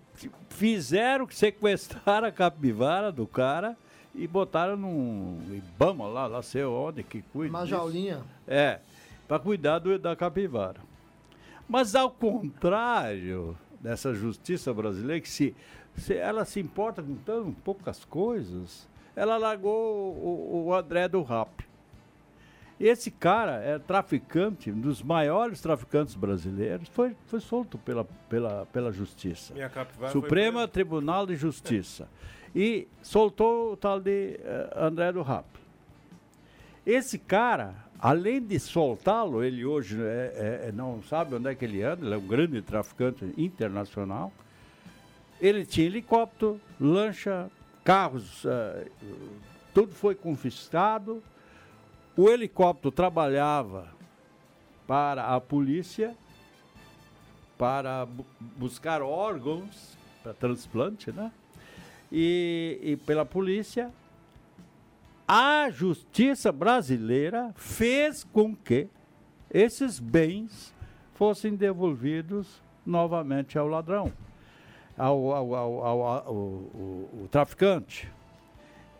[0.48, 3.76] fizeram sequestrar a capivara do cara
[4.14, 7.50] e botaram num Ibama lá, lá sei onde que cuida.
[7.50, 8.22] Uma jaulinha.
[8.46, 8.78] É,
[9.26, 10.80] para cuidar do, da capivara.
[11.68, 15.54] Mas ao contrário dessa justiça brasileira, que se,
[15.96, 18.86] se ela se importa com tão poucas coisas,
[19.16, 21.50] ela largou o, o André do Rap.
[22.78, 28.90] Esse cara é traficante, um dos maiores traficantes brasileiros, foi, foi solto pela, pela, pela
[28.90, 29.54] Justiça.
[30.10, 32.08] Suprema Tribunal de Justiça.
[32.54, 35.44] E soltou o tal de uh, André do Rap.
[36.84, 41.82] Esse cara, além de soltá-lo, ele hoje é, é, não sabe onde é que ele
[41.82, 44.32] anda, ele é um grande traficante internacional.
[45.40, 47.48] Ele tinha helicóptero, lancha,
[47.84, 48.90] carros, uh,
[49.72, 51.22] tudo foi confiscado
[52.16, 53.88] o helicóptero trabalhava
[54.86, 56.14] para a polícia,
[57.58, 58.24] para bu
[58.56, 61.30] buscar órgãos para transplante, né?
[62.10, 63.90] E, e pela polícia,
[65.26, 68.88] a justiça brasileira fez com que
[69.50, 70.72] esses bens
[71.14, 74.12] fossem devolvidos novamente ao ladrão,
[74.96, 78.10] ao, ao, ao, ao, ao traficante.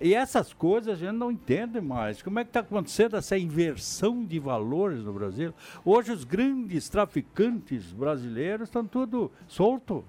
[0.00, 2.20] E essas coisas a gente não entende mais.
[2.20, 5.54] Como é que está acontecendo essa inversão de valores no Brasil?
[5.84, 10.04] Hoje os grandes traficantes brasileiros estão tudo solto.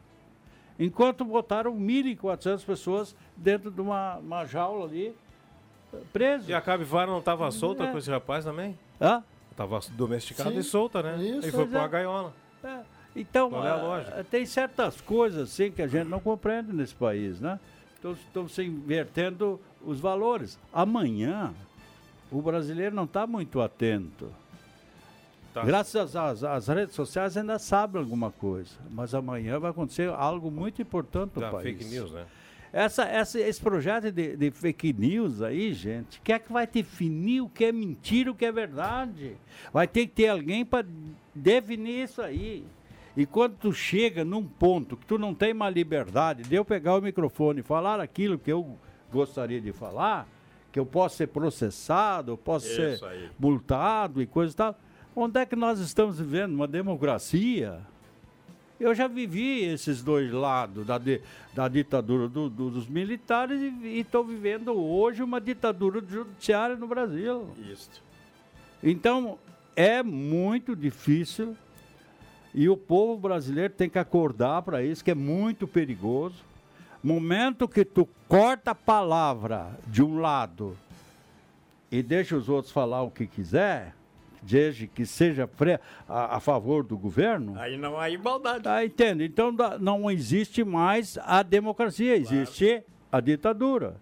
[0.77, 5.15] Enquanto botaram 1.400 pessoas dentro de uma, uma jaula ali,
[6.11, 6.49] preso.
[6.49, 7.91] E a capivara não estava solta é.
[7.91, 8.77] com esse rapaz também?
[8.99, 9.23] Hã?
[9.51, 11.23] Estava domesticada e solta, né?
[11.23, 12.33] Isso, e foi para uma gaiola.
[12.61, 12.79] É.
[13.15, 17.57] Então, é a, tem certas coisas assim que a gente não compreende nesse país, né?
[18.13, 20.57] estão se invertendo os valores.
[20.73, 21.53] Amanhã,
[22.31, 24.31] o brasileiro não está muito atento.
[25.53, 25.63] Tá.
[25.63, 30.81] Graças às, às redes sociais ainda sabe alguma coisa, mas amanhã vai acontecer algo muito
[30.81, 31.63] importante no Da país.
[31.63, 32.25] fake news, né?
[32.73, 37.39] Essa, essa, esse projeto de, de fake news aí, gente, quem é que vai definir
[37.39, 39.37] o que é mentira e o que é verdade?
[39.71, 40.85] Vai ter que ter alguém para
[41.33, 42.65] definir isso aí.
[43.15, 46.97] E quando tu chega num ponto que tu não tem uma liberdade de eu pegar
[46.97, 48.77] o microfone e falar aquilo que eu
[49.15, 50.27] gostaria de falar,
[50.71, 53.29] que eu posso ser processado, eu posso Isso ser aí.
[53.39, 54.77] multado e coisa e tal,
[55.15, 56.53] onde é que nós estamos vivendo?
[56.53, 57.79] Uma democracia?
[58.77, 61.21] Eu já vivi esses dois lados da, di-
[61.53, 66.85] da ditadura do- do- dos militares e estou vivendo hoje uma ditadura do judiciário no
[66.85, 67.47] Brasil.
[67.71, 68.03] Isso.
[68.83, 69.39] Então,
[69.77, 71.55] é muito difícil
[72.53, 76.43] e o povo brasileiro tem que acordar para isso, que é muito perigoso.
[77.05, 80.75] Momento que tu corta a palavra de um lado
[81.91, 83.93] e deixa os outros falar o que quiser,
[84.41, 85.79] desde que seja pre-
[86.09, 88.63] a, a favor do governo, Aí não há igualdade.
[88.63, 89.23] Tá, entende?
[89.23, 93.97] Então da- não existe mais a democracia, existe a ditadura.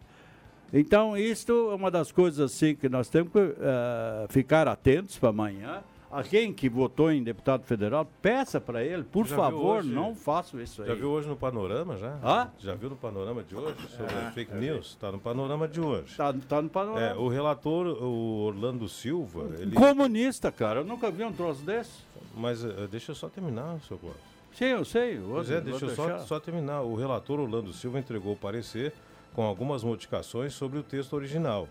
[0.72, 5.28] Então, isto é uma das coisas assim que nós temos que eh, ficar atentos para
[5.30, 5.84] amanhã.
[6.14, 9.89] Alguém que votou em deputado federal, peça para ele, por Já favor, hoje?
[9.89, 10.88] não faça isso aí.
[10.88, 12.20] Já viu hoje no panorama já?
[12.24, 12.51] Hã?
[12.59, 14.89] Já viu no panorama de hoje sobre Ah, fake news?
[14.89, 16.16] Está no panorama de hoje.
[16.16, 17.20] Tá, tá no É, panorama.
[17.22, 19.76] o relator, o Orlando Silva, ele.
[19.76, 21.99] Comunista, cara, eu nunca vi um troço desse.
[22.36, 24.22] Mas eh, deixa eu só terminar, seu Clóvis.
[24.53, 25.20] Sim, eu sei.
[25.20, 26.82] Pois vou- é, deixa eu só, só terminar.
[26.82, 28.93] O relator Orlando Silva entregou o parecer
[29.34, 31.68] com algumas modificações sobre o texto original.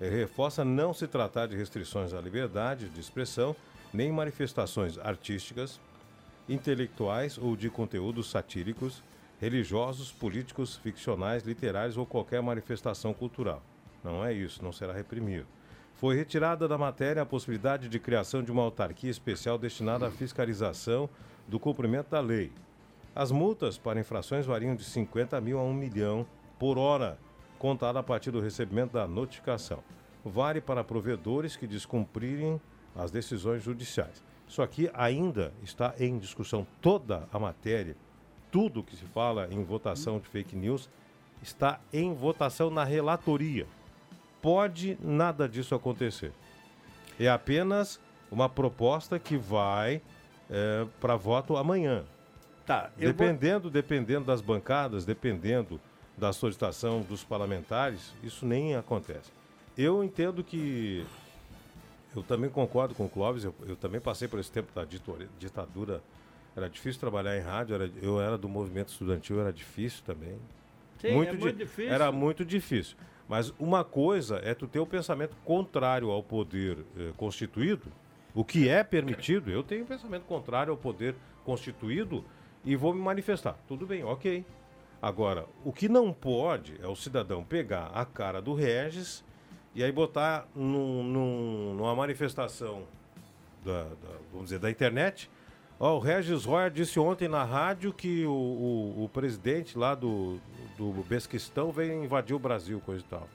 [0.00, 3.54] Ele reforça não se tratar de restrições à liberdade de expressão,
[3.92, 5.80] nem manifestações artísticas,
[6.48, 9.02] intelectuais ou de conteúdos satíricos,
[9.40, 13.62] religiosos, políticos, ficcionais, literários ou qualquer manifestação cultural.
[14.04, 15.46] Não é isso, não será reprimido.
[15.94, 21.08] Foi retirada da matéria a possibilidade de criação de uma autarquia especial destinada à fiscalização
[21.46, 22.52] do cumprimento da lei.
[23.14, 26.26] As multas para infrações variam de 50 mil a 1 milhão
[26.58, 27.18] por hora,
[27.58, 29.82] contada a partir do recebimento da notificação.
[30.24, 32.60] Vale para provedores que descumprirem
[32.94, 34.22] as decisões judiciais.
[34.48, 36.66] Isso aqui ainda está em discussão.
[36.80, 37.96] Toda a matéria,
[38.50, 40.88] tudo que se fala em votação de fake news,
[41.42, 43.66] está em votação na relatoria.
[44.42, 46.32] Pode nada disso acontecer.
[47.18, 50.00] É apenas uma proposta que vai
[51.00, 52.04] para voto amanhã.
[52.66, 55.80] Tá, eu vou- Dependendo, dependendo das bancadas, dependendo
[56.16, 59.30] da solicitação dos parlamentares, isso nem acontece.
[59.78, 61.06] Eu entendo que.
[62.14, 64.84] Eu também concordo com o Clóvis, eu, eu também passei por esse tempo da
[65.38, 66.02] ditadura.
[66.56, 70.36] Era difícil trabalhar em rádio, era- eu era do movimento estudantil, era difícil também.
[71.00, 71.92] Sim, é muito muito di- difícil.
[71.92, 72.96] Era muito difícil.
[73.28, 77.86] Mas uma coisa é tu ter o pensamento contrário ao poder eh, constituído,
[78.34, 79.48] o que é permitido.
[79.50, 82.24] Eu tenho um pensamento contrário ao poder constituído
[82.64, 83.56] e vou me manifestar.
[83.68, 84.44] Tudo bem, ok.
[85.00, 89.24] Agora, o que não pode é o cidadão pegar a cara do Regis
[89.74, 92.82] e aí botar num- num- numa manifestação
[93.64, 95.30] da, da- vamos dizer, da internet.
[95.78, 100.38] Ó, o Regis Royer disse ontem na rádio que o, o- o presidente lá do,
[100.76, 103.26] do Besquistão veio invadir o Brasil, coisa e tal.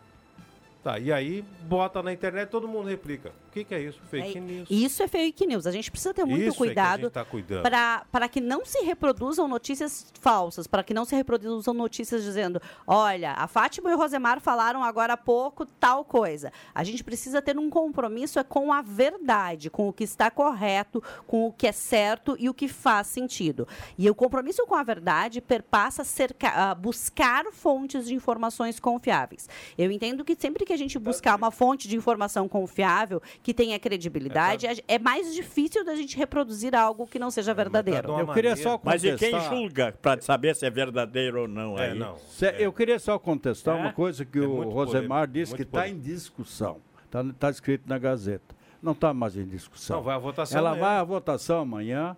[0.83, 3.31] Tá, e aí bota na internet todo mundo replica.
[3.55, 4.01] O que, que é isso?
[4.09, 4.69] Fake É, news.
[4.69, 5.65] Isso é fake news.
[5.65, 9.47] A gente precisa ter muito Isso é cuidado gente tá para que não se reproduzam
[9.47, 14.41] notícias falsas, para que não se reproduzam notícias dizendo: olha, a Fátima e o Rosemar
[14.41, 16.51] falaram agora há pouco tal coisa.
[16.73, 21.01] A gente precisa ter um compromisso é com a verdade, com o que está correto,
[21.25, 23.65] com o que é certo e o que faz sentido.
[23.97, 29.47] E o compromisso com a verdade perpassa cerca, a buscar fontes de informações confiáveis.
[29.77, 33.77] Eu entendo que sempre que a gente buscar uma fonte de informação confiável, que tenha
[33.77, 38.11] credibilidade, é, é mais difícil da gente reproduzir algo que não seja verdadeiro.
[38.11, 41.47] uma Eu queria só Mas e quem contestar- julga para saber se é verdadeiro ou
[41.47, 41.77] não?
[41.77, 41.99] É, aí?
[41.99, 42.17] não.
[42.17, 43.79] Cê- Eu queria só contestar É?
[43.81, 46.81] uma coisa que É o Rosemar polêmico, disse muito que está em discussão.
[47.29, 48.55] Está escrito na Gazeta.
[48.81, 49.97] Não está mais em discussão.
[49.97, 50.83] Não, vai à votação Ela amanhã.
[50.83, 52.17] vai à votação amanhã.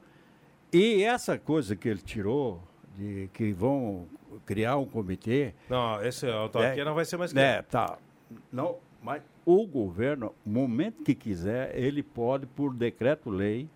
[0.72, 2.64] E essa coisa que ele tirou,
[2.96, 4.08] de que vão
[4.46, 5.54] criar um comitê.
[5.70, 7.98] Não, esse autarquia É, não vai ser mais É, tá.
[8.50, 13.70] Não, mas o governo, no momento que quiser, ele pode, por decreto-lei,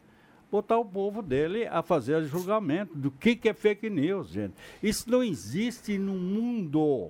[0.51, 4.53] botar o povo dele a fazer julgamento do que, que é fake news, gente.
[4.83, 7.09] Isso não existe no mundo.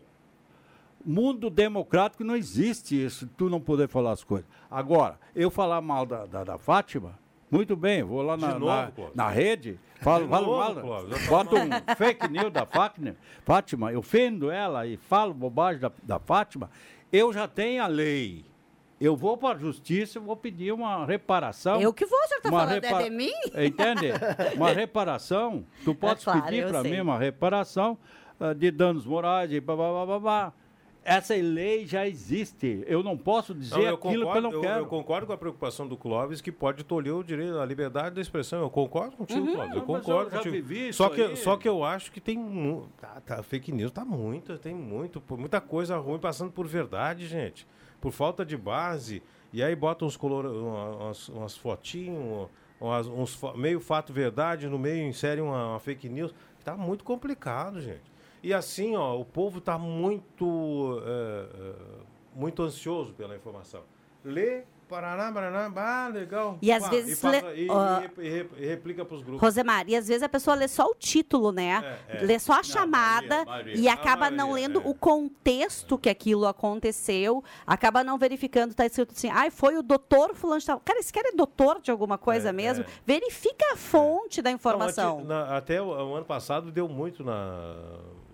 [1.03, 4.47] Mundo democrático não existe isso, tu não poder falar as coisas.
[4.69, 7.19] Agora, eu falar mal da, da, da Fátima,
[7.49, 11.55] Muito bem, vou lá na, novo, na, na rede, falo, De falo novo, mal, boto
[11.57, 16.69] um fake news da Fátima, Fátima, eu ofendo ela e falo bobagem da, da Fátima,
[17.11, 18.45] eu já tenho a lei.
[18.99, 21.81] Eu vou para a justiça e vou pedir uma reparação.
[21.81, 23.31] Eu que vou, o senhor tá uma falando, é repara- de mim?
[23.47, 24.11] Entende?
[24.55, 25.65] Uma reparação.
[25.83, 27.97] Tu podes claro, pedir para mim uma reparação
[28.39, 30.53] ah, de danos morais e babá, babá, babá.
[31.03, 32.83] Essa lei já existe.
[32.85, 34.79] Eu não posso dizer Não, eu, aquilo concordo, que eu não eu, quero.
[34.81, 38.21] eu concordo com a preocupação do Clóvis, que pode tolher o direito, a liberdade da
[38.21, 38.61] expressão.
[38.61, 39.53] Eu concordo contigo, Uhum.
[39.55, 39.71] Clóvis.
[39.73, 40.93] Eu eu concordo já contigo.
[40.93, 41.35] só, que, aí.
[41.37, 42.83] só que eu acho que tem.
[42.99, 47.65] Tá, tá, fake news tá muito, tem muito, muita coisa ruim passando por verdade, gente.
[47.99, 49.23] Por falta de base.
[49.51, 52.47] E aí bota uns color, umas, umas fotinhos,
[52.79, 56.33] uns fa- meio fato verdade, no meio insere uma, uma fake news.
[56.63, 58.10] Tá muito complicado, gente.
[58.43, 61.75] E assim, ó, o povo tá muito, eh, eh,
[62.35, 63.81] muito ansioso pela informação.
[64.23, 66.57] Lê, Paraná, Paraná, ah, legal.
[66.61, 68.19] E às pá, vezes passa- e, ó, e rep-
[68.57, 69.41] e e replica pros grupos.
[69.41, 71.99] Rosemar, e às vezes a pessoa lê só o título, né?
[72.09, 72.25] É, é.
[72.25, 74.83] Lê só a Não, chamada e acaba não lendo é.
[74.85, 80.35] o contexto que aquilo aconteceu, acaba não verificando, tá escrito assim, ai, foi o doutor
[80.35, 80.79] fulano de tal.
[80.81, 82.83] Cara, esse cara é doutor de alguma coisa É, mesmo?
[82.83, 82.87] é.
[83.05, 85.15] Verifica a fonte da Não, informação.
[85.19, 87.75] antes- na- até o, o ano passado deu muito na.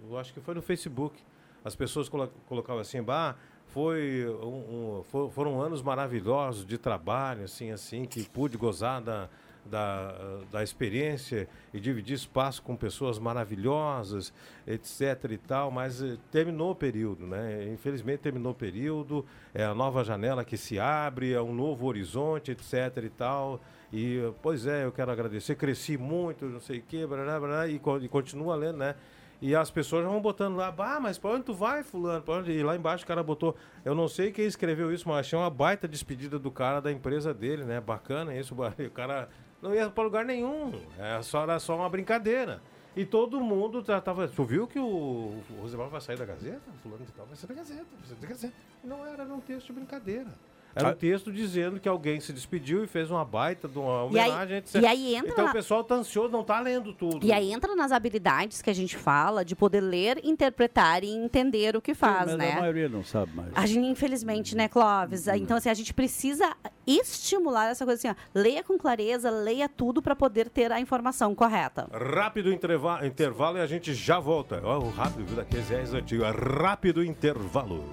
[0.09, 1.19] Eu acho que foi no Facebook.
[1.63, 3.35] As pessoas colo- colocavam assim, bah,
[3.67, 9.27] foi um- um- for- foram anos maravilhosos de trabalho, assim, assim, que pude gozar da,
[9.65, 10.13] da,
[10.49, 14.31] da experiência e dividir espaço com pessoas maravilhosas,
[14.65, 17.67] etc e tal, mas eh, terminou o período, né?
[17.73, 22.51] Infelizmente terminou o período, é a nova janela que se abre, é um novo horizonte,
[22.51, 23.59] etc e tal.
[23.91, 27.67] E, pois é, eu quero agradecer, cresci muito, não sei o quê, blá, blá, blá,
[27.67, 28.95] e, co- e continua lendo, né?
[29.41, 32.23] E as pessoas já vão botando lá, bah, mas pra onde tu vai, fulano?
[32.23, 32.51] Pra onde?
[32.51, 35.49] E lá embaixo o cara botou, eu não sei quem escreveu isso, mas achei uma
[35.49, 37.79] baita despedida do cara da empresa dele, né?
[37.79, 39.29] Bacana isso, o cara
[39.61, 42.61] não ia pra lugar nenhum, é só, era só uma brincadeira.
[42.95, 44.27] E todo mundo tava.
[44.27, 46.71] Tu viu que o, o Rosemar vai sair da Gazeta?
[46.81, 48.53] Fulano de tal vai sair da Gazeta, vai sair da Gazeta.
[48.83, 50.33] Não era, era um texto de brincadeira.
[50.75, 54.19] Era um texto dizendo que alguém se despediu e fez uma baita de uma E
[54.19, 54.81] aí- homenagem, etc.
[54.81, 57.25] e aí entra Então na- o pessoal tá ansioso, não tá lendo tudo.
[57.25, 61.75] E aí entra nas habilidades que a gente fala de poder ler, interpretar e entender
[61.75, 62.51] o que faz, Mas né?
[62.53, 63.49] a maioria não sabe mais.
[63.55, 65.27] A gente, infelizmente, né, Clóvis?
[65.27, 66.55] Então, assim, a gente precisa
[66.85, 68.39] estimular essa coisa assim, ó.
[68.39, 71.87] Leia com clareza, leia tudo para poder ter a informação correta.
[71.91, 74.61] Rápido interva- intervalo e a gente já volta.
[74.63, 76.23] Ó, o rápido, daqueles é antigo.
[76.23, 77.83] É Rápido intervalo.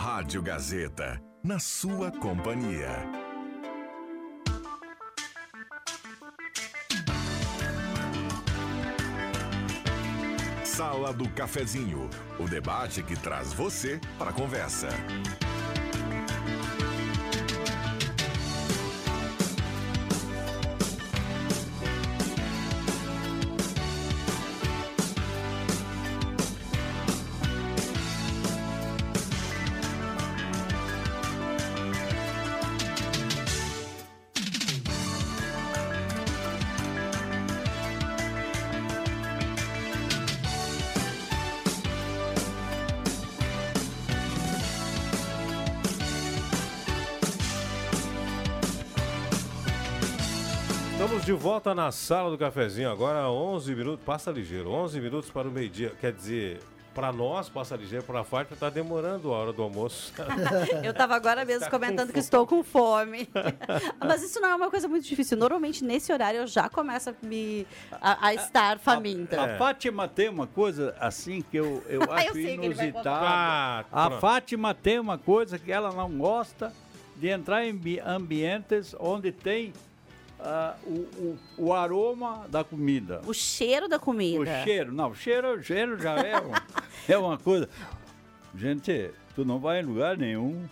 [0.00, 2.88] Rádio Gazeta, na sua companhia.
[10.62, 14.86] Sala do Cafezinho, o debate que traz você para a conversa.
[51.48, 55.94] Volta na sala do cafezinho agora, 11 minutos, passa ligeiro, 11 minutos para o meio-dia.
[55.98, 56.60] Quer dizer,
[56.94, 60.12] para nós, passa ligeiro, para a Fátima, está demorando a hora do almoço.
[60.84, 63.26] Eu estava agora mesmo comentando que estou com fome.
[63.98, 65.38] Mas isso não é uma coisa muito difícil.
[65.38, 69.40] Normalmente, nesse horário, eu já começo a, me, a, a estar faminta.
[69.40, 72.74] A Fátima tem uma coisa assim que eu, eu Ah, eu acho sei que ele
[72.74, 73.10] vai inusitada.
[73.10, 74.10] Ah, a.
[74.20, 76.74] Fátima tem uma coisa que ela não gosta
[77.16, 79.72] de entrar em ambi- ambientes onde tem
[80.86, 83.20] o, o, o aroma da comida.
[83.26, 84.40] O cheiro da comida.
[84.40, 86.52] O cheiro, não, o cheiro, o cheiro já é, um-
[87.12, 87.68] é uma coisa.
[88.54, 90.66] Gente, tu não vai em lugar nenhum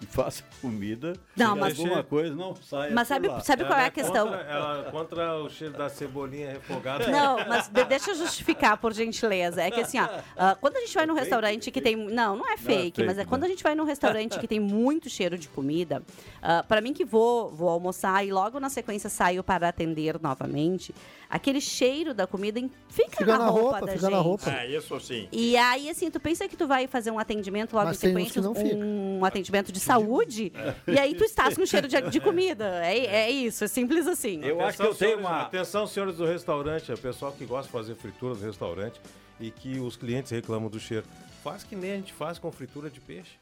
[0.00, 1.14] e faça comida.
[1.36, 2.90] Não, mas- alguma coisa não sai.
[2.90, 4.28] Mas sabe, sabe qual é a questão?
[4.28, 7.08] Contra, ela, contra o cheiro da cebolinha refogada.
[7.08, 9.62] Não, mas de- deixa eu justificar, por gentileza.
[9.62, 11.96] É que assim, ó, ah, quando a gente vai num restaurante que tem.
[11.96, 15.08] Não, não é fake, mas é quando a gente vai num restaurante que tem muito
[15.10, 16.02] cheiro de comida,
[16.42, 20.94] ah, para mim que vou, vou almoçar e logo na sequência saio para atender novamente,
[21.28, 24.24] aquele cheiro da comida em- fica, Fica na, na roupa, roupa, da fica na gente.
[24.26, 24.50] roupa.
[24.50, 25.28] É, isso sim.
[25.32, 28.10] E aí, assim, tu pensa que tu vai fazer um atendimento logo Mas em tem
[28.10, 28.76] uns sequência, que não fica.
[28.76, 30.52] um atendimento de saúde,
[30.86, 32.84] e aí tu estás com cheiro de, de comida.
[32.84, 34.44] É, é isso, é simples assim.
[34.44, 35.42] Eu acho que eu tenho uma.
[35.42, 39.00] Atenção, senhores do restaurante, é o pessoal que gosta de fazer fritura no restaurante
[39.40, 41.06] e que os clientes reclamam do cheiro.
[41.42, 43.32] Faz que nem a gente faz com fritura de peixe.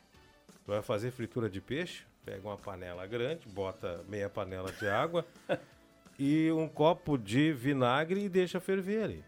[0.66, 5.24] Vai fazer fritura de peixe, Pega uma panela grande, bota meia panela de água
[6.18, 9.24] e um copo de vinagre e deixa ferver ali.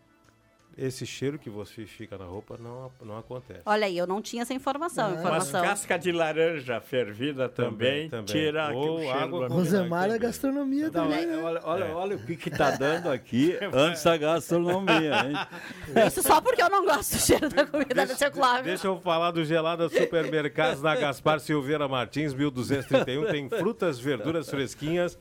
[0.78, 3.62] Esse cheiro que você fica na roupa não, não acontece.
[3.66, 5.06] Olha aí, eu não tinha essa informação.
[5.08, 5.10] É.
[5.14, 5.62] Mas informação.
[5.64, 8.24] casca de laranja fervida também, Também, também.
[8.26, 9.48] tira Ou aquele água.
[9.48, 11.42] Rosemar é gastronomia Não, também, é- né?
[11.42, 16.04] olha, olha, olha o que que tá dando aqui antes da gastronomia, hein?
[16.06, 18.62] Isso só porque eu não gosto do cheiro da comida seu Clóvis.
[18.62, 23.26] Deixa eu falar do Gelada Supermercados na Gaspar Silveira Martins, 1231.
[23.26, 25.18] Tem frutas, verduras fresquinhas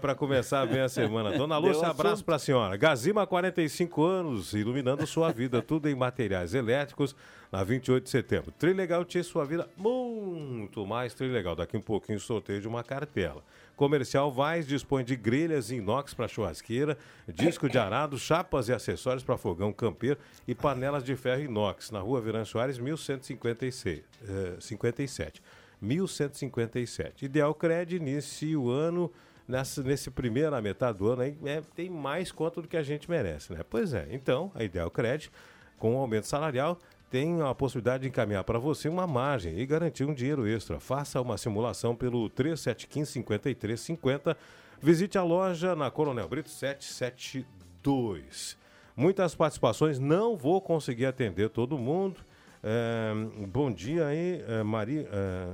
[0.00, 1.36] para começar bem a semana.
[1.36, 2.76] Dona Lúcia, abraço para a senhora.
[2.76, 5.60] Gazima, 45 anos, iluminando sua vida.
[5.60, 7.14] Tudo em materiais elétricos,
[7.52, 8.50] na 28 de setembro.
[8.52, 11.54] Trilegal tinha sua vida muito mais trilegal.
[11.54, 13.42] Daqui um pouquinho, sorteio de uma cartela.
[13.76, 16.96] Comercial Vaz dispõe de grelhas inox para churrasqueira,
[17.28, 20.18] disco de arado, chapas e acessórios para fogão campeiro
[20.48, 25.42] e panelas de ferro inox, na rua Verão Soares, 1156, eh, 57.
[25.78, 27.26] 1157.
[27.26, 29.12] Ideal Cred inicia o ano
[29.46, 33.08] nessa, nesse primeira metade do ano aí, é, tem mais conta do que a gente
[33.10, 33.60] merece, né?
[33.68, 34.06] Pois é.
[34.10, 35.30] Então, a Ideal Cred,
[35.78, 36.78] com o aumento salarial,
[37.10, 40.78] tem a possibilidade de encaminhar para você uma margem e garantir um dinheiro extra.
[40.80, 44.36] Faça uma simulação pelo 3715-5350.
[44.80, 48.58] Visite a loja na Coronel Brito 772.
[48.96, 52.20] Muitas participações, não vou conseguir atender todo mundo.
[52.62, 53.12] É,
[53.46, 55.06] bom dia aí, é, Maria.
[55.12, 55.48] é,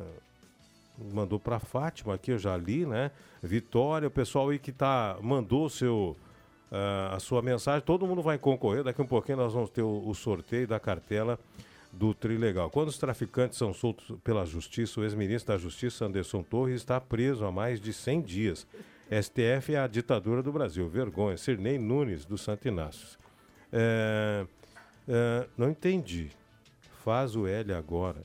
[0.98, 3.10] mandou para Fátima aqui, eu já li, né?
[3.42, 6.16] Vitória, o pessoal aí que tá mandou seu
[6.72, 8.82] ah, a sua mensagem, todo mundo vai concorrer.
[8.82, 11.38] Daqui um pouquinho nós vamos ter o, o sorteio da cartela
[11.92, 12.70] do Trilegal.
[12.70, 17.44] Quando os traficantes são soltos pela justiça, o ex-ministro da Justiça, Anderson Torres, está preso
[17.44, 18.66] há mais de 100 dias.
[19.10, 20.88] STF é a ditadura do Brasil.
[20.88, 21.36] Vergonha.
[21.36, 23.18] Sirnei Nunes, do Santo Inácio.
[23.70, 24.46] É,
[25.06, 26.30] é, não entendi.
[27.04, 28.24] Faz o L agora.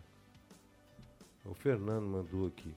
[1.50, 2.74] O Fernando mandou aqui.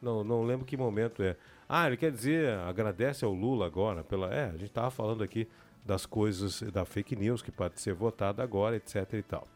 [0.00, 1.36] Não, não lembro que momento é.
[1.68, 4.32] Ah, ele quer dizer, agradece ao Lula agora pela.
[4.32, 5.46] É, a gente estava falando aqui
[5.84, 9.46] das coisas da fake news que pode ser votada agora, etc e tal.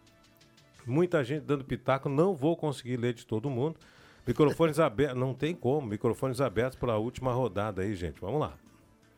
[0.87, 3.77] Muita gente dando pitaco, não vou conseguir ler de todo mundo.
[4.27, 5.87] Microfones abertos, não tem como.
[5.87, 8.21] Microfones abertos para a última rodada aí, gente.
[8.21, 8.55] Vamos lá.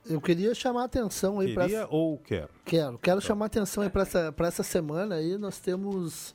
[0.08, 2.48] Eu queria chamar a atenção aí para Queria ou quero?
[2.64, 5.36] Quero, quero chamar a atenção aí para essa, pra essa semana aí.
[5.36, 6.32] Nós temos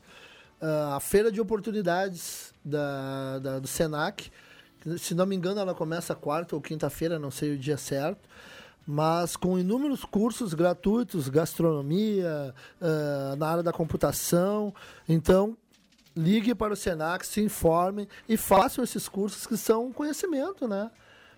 [0.60, 4.32] ah, a feira de oportunidades da, da- do Senac.
[4.98, 8.28] Se não me engano, ela começa quarta ou quinta-feira, não sei o dia certo.
[8.86, 14.74] Mas com inúmeros cursos gratuitos, gastronomia, ah, na área da computação.
[15.08, 15.56] Então,
[16.16, 20.90] ligue para o Senac, se informe e façam esses cursos que são um conhecimento, né?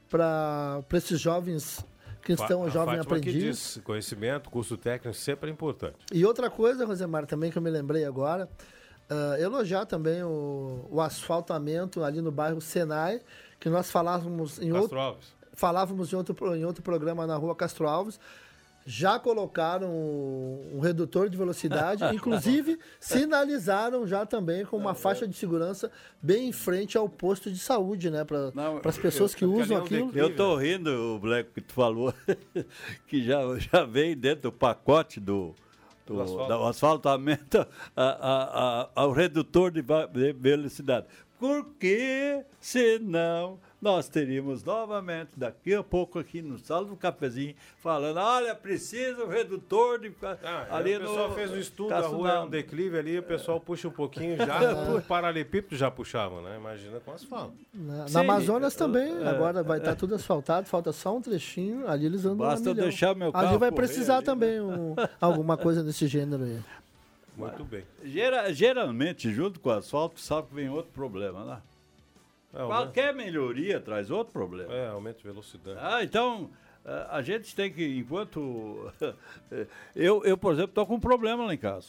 [0.09, 1.85] Para esses jovens
[2.21, 3.33] que estão a jovem Fátima aprendiz.
[3.43, 5.97] diz, conhecimento, curso técnico sempre é importante.
[6.13, 8.47] E outra coisa, Rosemar, também que eu me lembrei agora,
[9.09, 13.21] ah, elogiar também o, o asfaltamento ali no bairro Senai,
[13.59, 15.27] que nós falávamos em Castro outro, Alves.
[15.53, 18.19] falávamos em outro, em outro programa na rua Castro Alves.
[18.85, 25.89] Já colocaram um redutor de velocidade, inclusive sinalizaram já também com uma faixa de segurança
[26.21, 28.25] bem em frente ao posto de saúde, né?
[28.25, 30.11] Para Não, as pessoas eu- que eu usam aquilo.
[30.13, 32.13] Eu tô rindo, o Black, que tu falou,
[33.07, 35.55] que já, já vem dentro do pacote do,
[36.05, 36.47] do, asfalto.
[36.47, 41.07] do asfaltamento a, a, a, ao redutor de, de velocidade.
[41.47, 48.55] Porque senão nós teríamos novamente, daqui a pouco aqui no sala do cafezinho, falando, olha,
[48.55, 50.13] precisa um redutor de...
[50.41, 52.97] Ah, ali o pessoal no- fez um estudo, Castro a rua é um Alves." declive
[52.97, 56.55] ali, o pessoal puxa um pouquinho já, o paralelepípedo já puxavam, né?
[56.57, 57.53] Imagina com asfalto.
[57.73, 61.85] Na, Sim, na Amazonas também, é, agora vai estar tudo asfaltado, falta só um trechinho,
[61.89, 62.87] ali eles andam Basta eu milhão.
[62.87, 64.25] deixar meu Ali carro vai correr precisar ali, né?
[64.25, 66.59] também um- alguma coisa desse gênero aí.
[67.35, 67.83] Muito bem.
[68.03, 71.61] Gera- geralmente, junto com o asfalto, sabe que vem outro problema, né?
[72.53, 74.71] É, Qualquer melhoria traz outro problema.
[74.73, 75.79] é, aumento de velocidade.
[75.81, 76.51] Ah, então
[76.85, 78.91] eh, a gente tem que, enquanto.
[79.95, 81.87] eu, eu, por exemplo, estou com um problema lá em casa.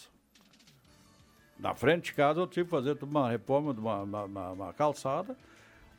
[1.59, 4.72] Na frente de casa eu tive que fazer uma reforma de uma, uma- uma- uma
[4.72, 5.36] calçada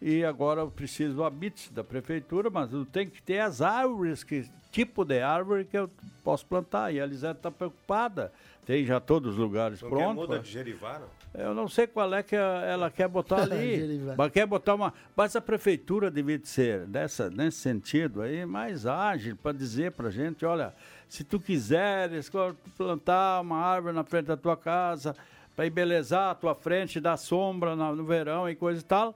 [0.01, 4.23] e agora eu preciso do habite da prefeitura, mas eu tenho que ter as árvores,
[4.23, 5.89] que tipo de árvore que eu
[6.23, 6.93] posso plantar.
[6.93, 8.33] E a Lisete está preocupada.
[8.65, 10.15] Tem já todos os lugares Não prontos.
[10.15, 11.41] muda de Gerivá, não?
[11.41, 14.01] eu não sei qual é que ela quer botar ali.
[14.17, 14.93] Mas quer botar uma.
[15.15, 20.45] Mas a prefeitura devia ser dessa, nesse sentido aí, mais ágil para dizer pra gente,
[20.45, 20.73] olha,
[21.07, 22.31] se tu quiseres
[22.77, 25.15] plantar uma árvore na frente da tua casa,
[25.55, 29.15] para embelezar a tua frente, dar sombra no verão e coisa e tal,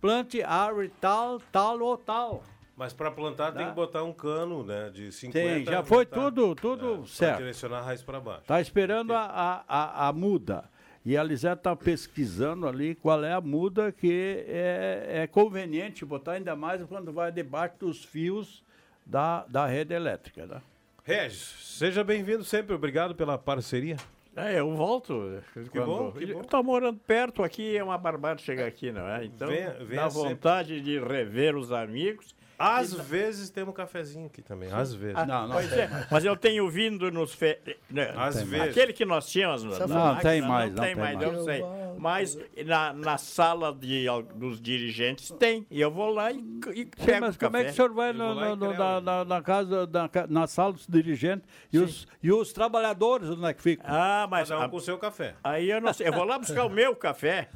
[0.00, 2.42] plante árvore tal, tal ou tal.
[2.80, 3.68] Mas para plantar tem Dá.
[3.68, 4.88] que botar um cano, né?
[4.88, 6.16] De 50 Tem, já foi tá?
[6.18, 7.36] tudo, tudo Pra certo.
[7.36, 8.44] direcionar a raiz para baixo.
[8.46, 10.64] Tá esperando a, a, a, a muda.
[11.04, 16.32] E a Lisete está pesquisando ali qual é a muda que é, é conveniente botar,
[16.32, 18.64] ainda mais quando vai debaixo dos fios
[19.04, 20.46] da, da rede elétrica.
[20.46, 20.62] Né?
[21.04, 22.74] Regis, seja bem-vindo sempre.
[22.74, 23.98] Obrigado pela parceria.
[24.36, 25.42] É, eu volto.
[25.72, 26.40] Que bom, que bom.
[26.40, 29.24] Estou morando perto aqui, é uma barbada chegar aqui, não é?
[29.24, 30.28] Então, Venha- venha dá sempre.
[30.30, 32.34] vontade de rever os amigos.
[32.62, 34.70] Às vezes tem um cafezinho aqui também.
[34.70, 35.16] Às vezes.
[35.16, 37.32] Ah, Não, não pois tem é, mas eu tenho vindo nos.
[37.34, 37.58] Fe...
[37.90, 38.68] né, Às tem vezes.
[38.68, 39.64] Aquele que nós tínhamos.
[39.64, 41.32] na Não, máquina, tem mais, Não não tem tem mais, mais.
[41.38, 41.62] eu sei.
[42.00, 45.66] Mas na, na sala de, dos dirigentes tem.
[45.70, 46.40] E eu vou lá e, e
[46.78, 49.42] Sim, pego mas como é que o senhor vai no- no- no- na, na- na
[49.42, 53.84] casa, na, na sala dos dirigentes e os, e os trabalhadores, onde é que ficam?
[53.86, 55.34] Ah, mas Cada um a- com o seu café.
[55.44, 56.08] aí eu não sei.
[56.08, 57.50] Eu vou lá buscar o meu café,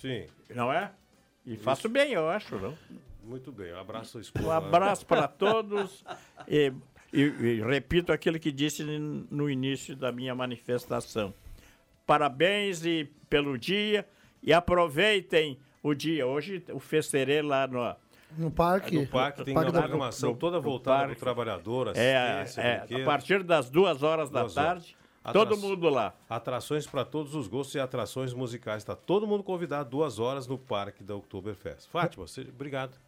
[0.00, 0.26] Sim.
[0.54, 0.90] não é?
[1.46, 2.74] E faço bem, eu acho, não?
[3.22, 3.72] Muito bem.
[3.72, 4.44] Um abraço, esposa.
[4.46, 6.04] Um abraço para todos.
[6.48, 6.72] E,
[7.12, 11.32] e- e repito aquilo que disse no início da minha manifestação.
[12.06, 14.06] Parabéns e pelo dia
[14.42, 16.26] e aproveitem o dia.
[16.26, 17.94] Hoje o festerê lá no.
[18.36, 18.96] No parque.
[18.96, 23.02] No parque tem Parque uma da- programação no- toda voltada para o trabalhador, É, é,
[23.02, 24.72] a partir das duas horas da Duas horas.
[24.84, 24.96] tarde,
[25.32, 26.12] todo Atração- mundo lá.
[26.28, 28.78] Atrações para todos os gostos e atrações musicais.
[28.78, 31.88] Está todo mundo convidado duas horas no parque da Oktoberfest.
[31.88, 32.98] Fátima, você, obrigado.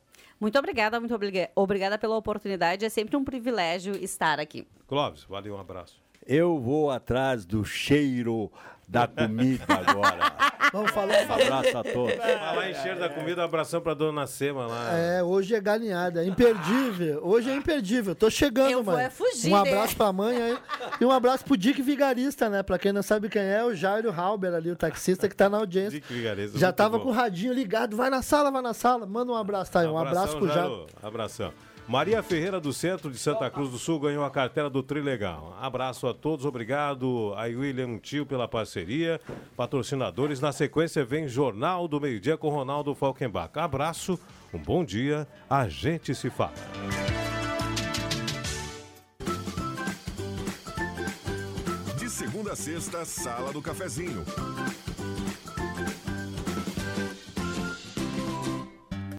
[0.41, 2.85] Muito obrigada, muito obriga- obrigada pela oportunidade.
[2.85, 4.65] É sempre um privilégio estar aqui.
[4.87, 6.01] Clóvis, valeu, um abraço.
[6.25, 8.51] Eu vou atrás do cheiro
[8.89, 10.37] da comida agora.
[10.73, 12.15] Vamos falar, Um abraço a todos.
[12.17, 14.93] Falar em cheiro da comida, um abração para dona Sema lá.
[14.99, 17.21] É, hoje é galinhada, é imperdível.
[17.23, 18.15] Hoje é imperdível.
[18.15, 19.05] Tô chegando, Eu vou mãe.
[19.05, 19.71] é fugir, Um né?
[19.71, 20.59] abraço pra mãe aí.
[21.01, 22.63] E um abraço pro Dick Vigarista, né?
[22.63, 25.59] Pra quem não sabe quem é, o Jairo Halber ali, o taxista que tá na
[25.59, 26.01] audiência.
[26.01, 27.05] Dick Vigarista, Já tava bom.
[27.05, 27.97] com o radinho ligado.
[27.97, 29.07] Vai na sala, vai na sala.
[29.07, 29.87] Manda um abraço, tá aí.
[29.87, 30.69] Um abraço pro Jairo.
[30.71, 30.87] Jairo.
[31.03, 31.53] Abração.
[31.89, 35.57] Maria Ferreira do Centro de Santa Cruz do Sul ganhou a cartela do Trilegal.
[35.61, 39.21] Abraço a todos, obrigado a William Tio pela parceria.
[39.57, 43.57] Patrocinadores, na sequência vem Jornal do Meio Dia com Ronaldo Falkenbach.
[43.57, 44.19] Abraço,
[44.53, 46.55] um bom dia, a gente se fala.
[51.97, 54.25] De segunda a sexta, Sala do Cafezinho.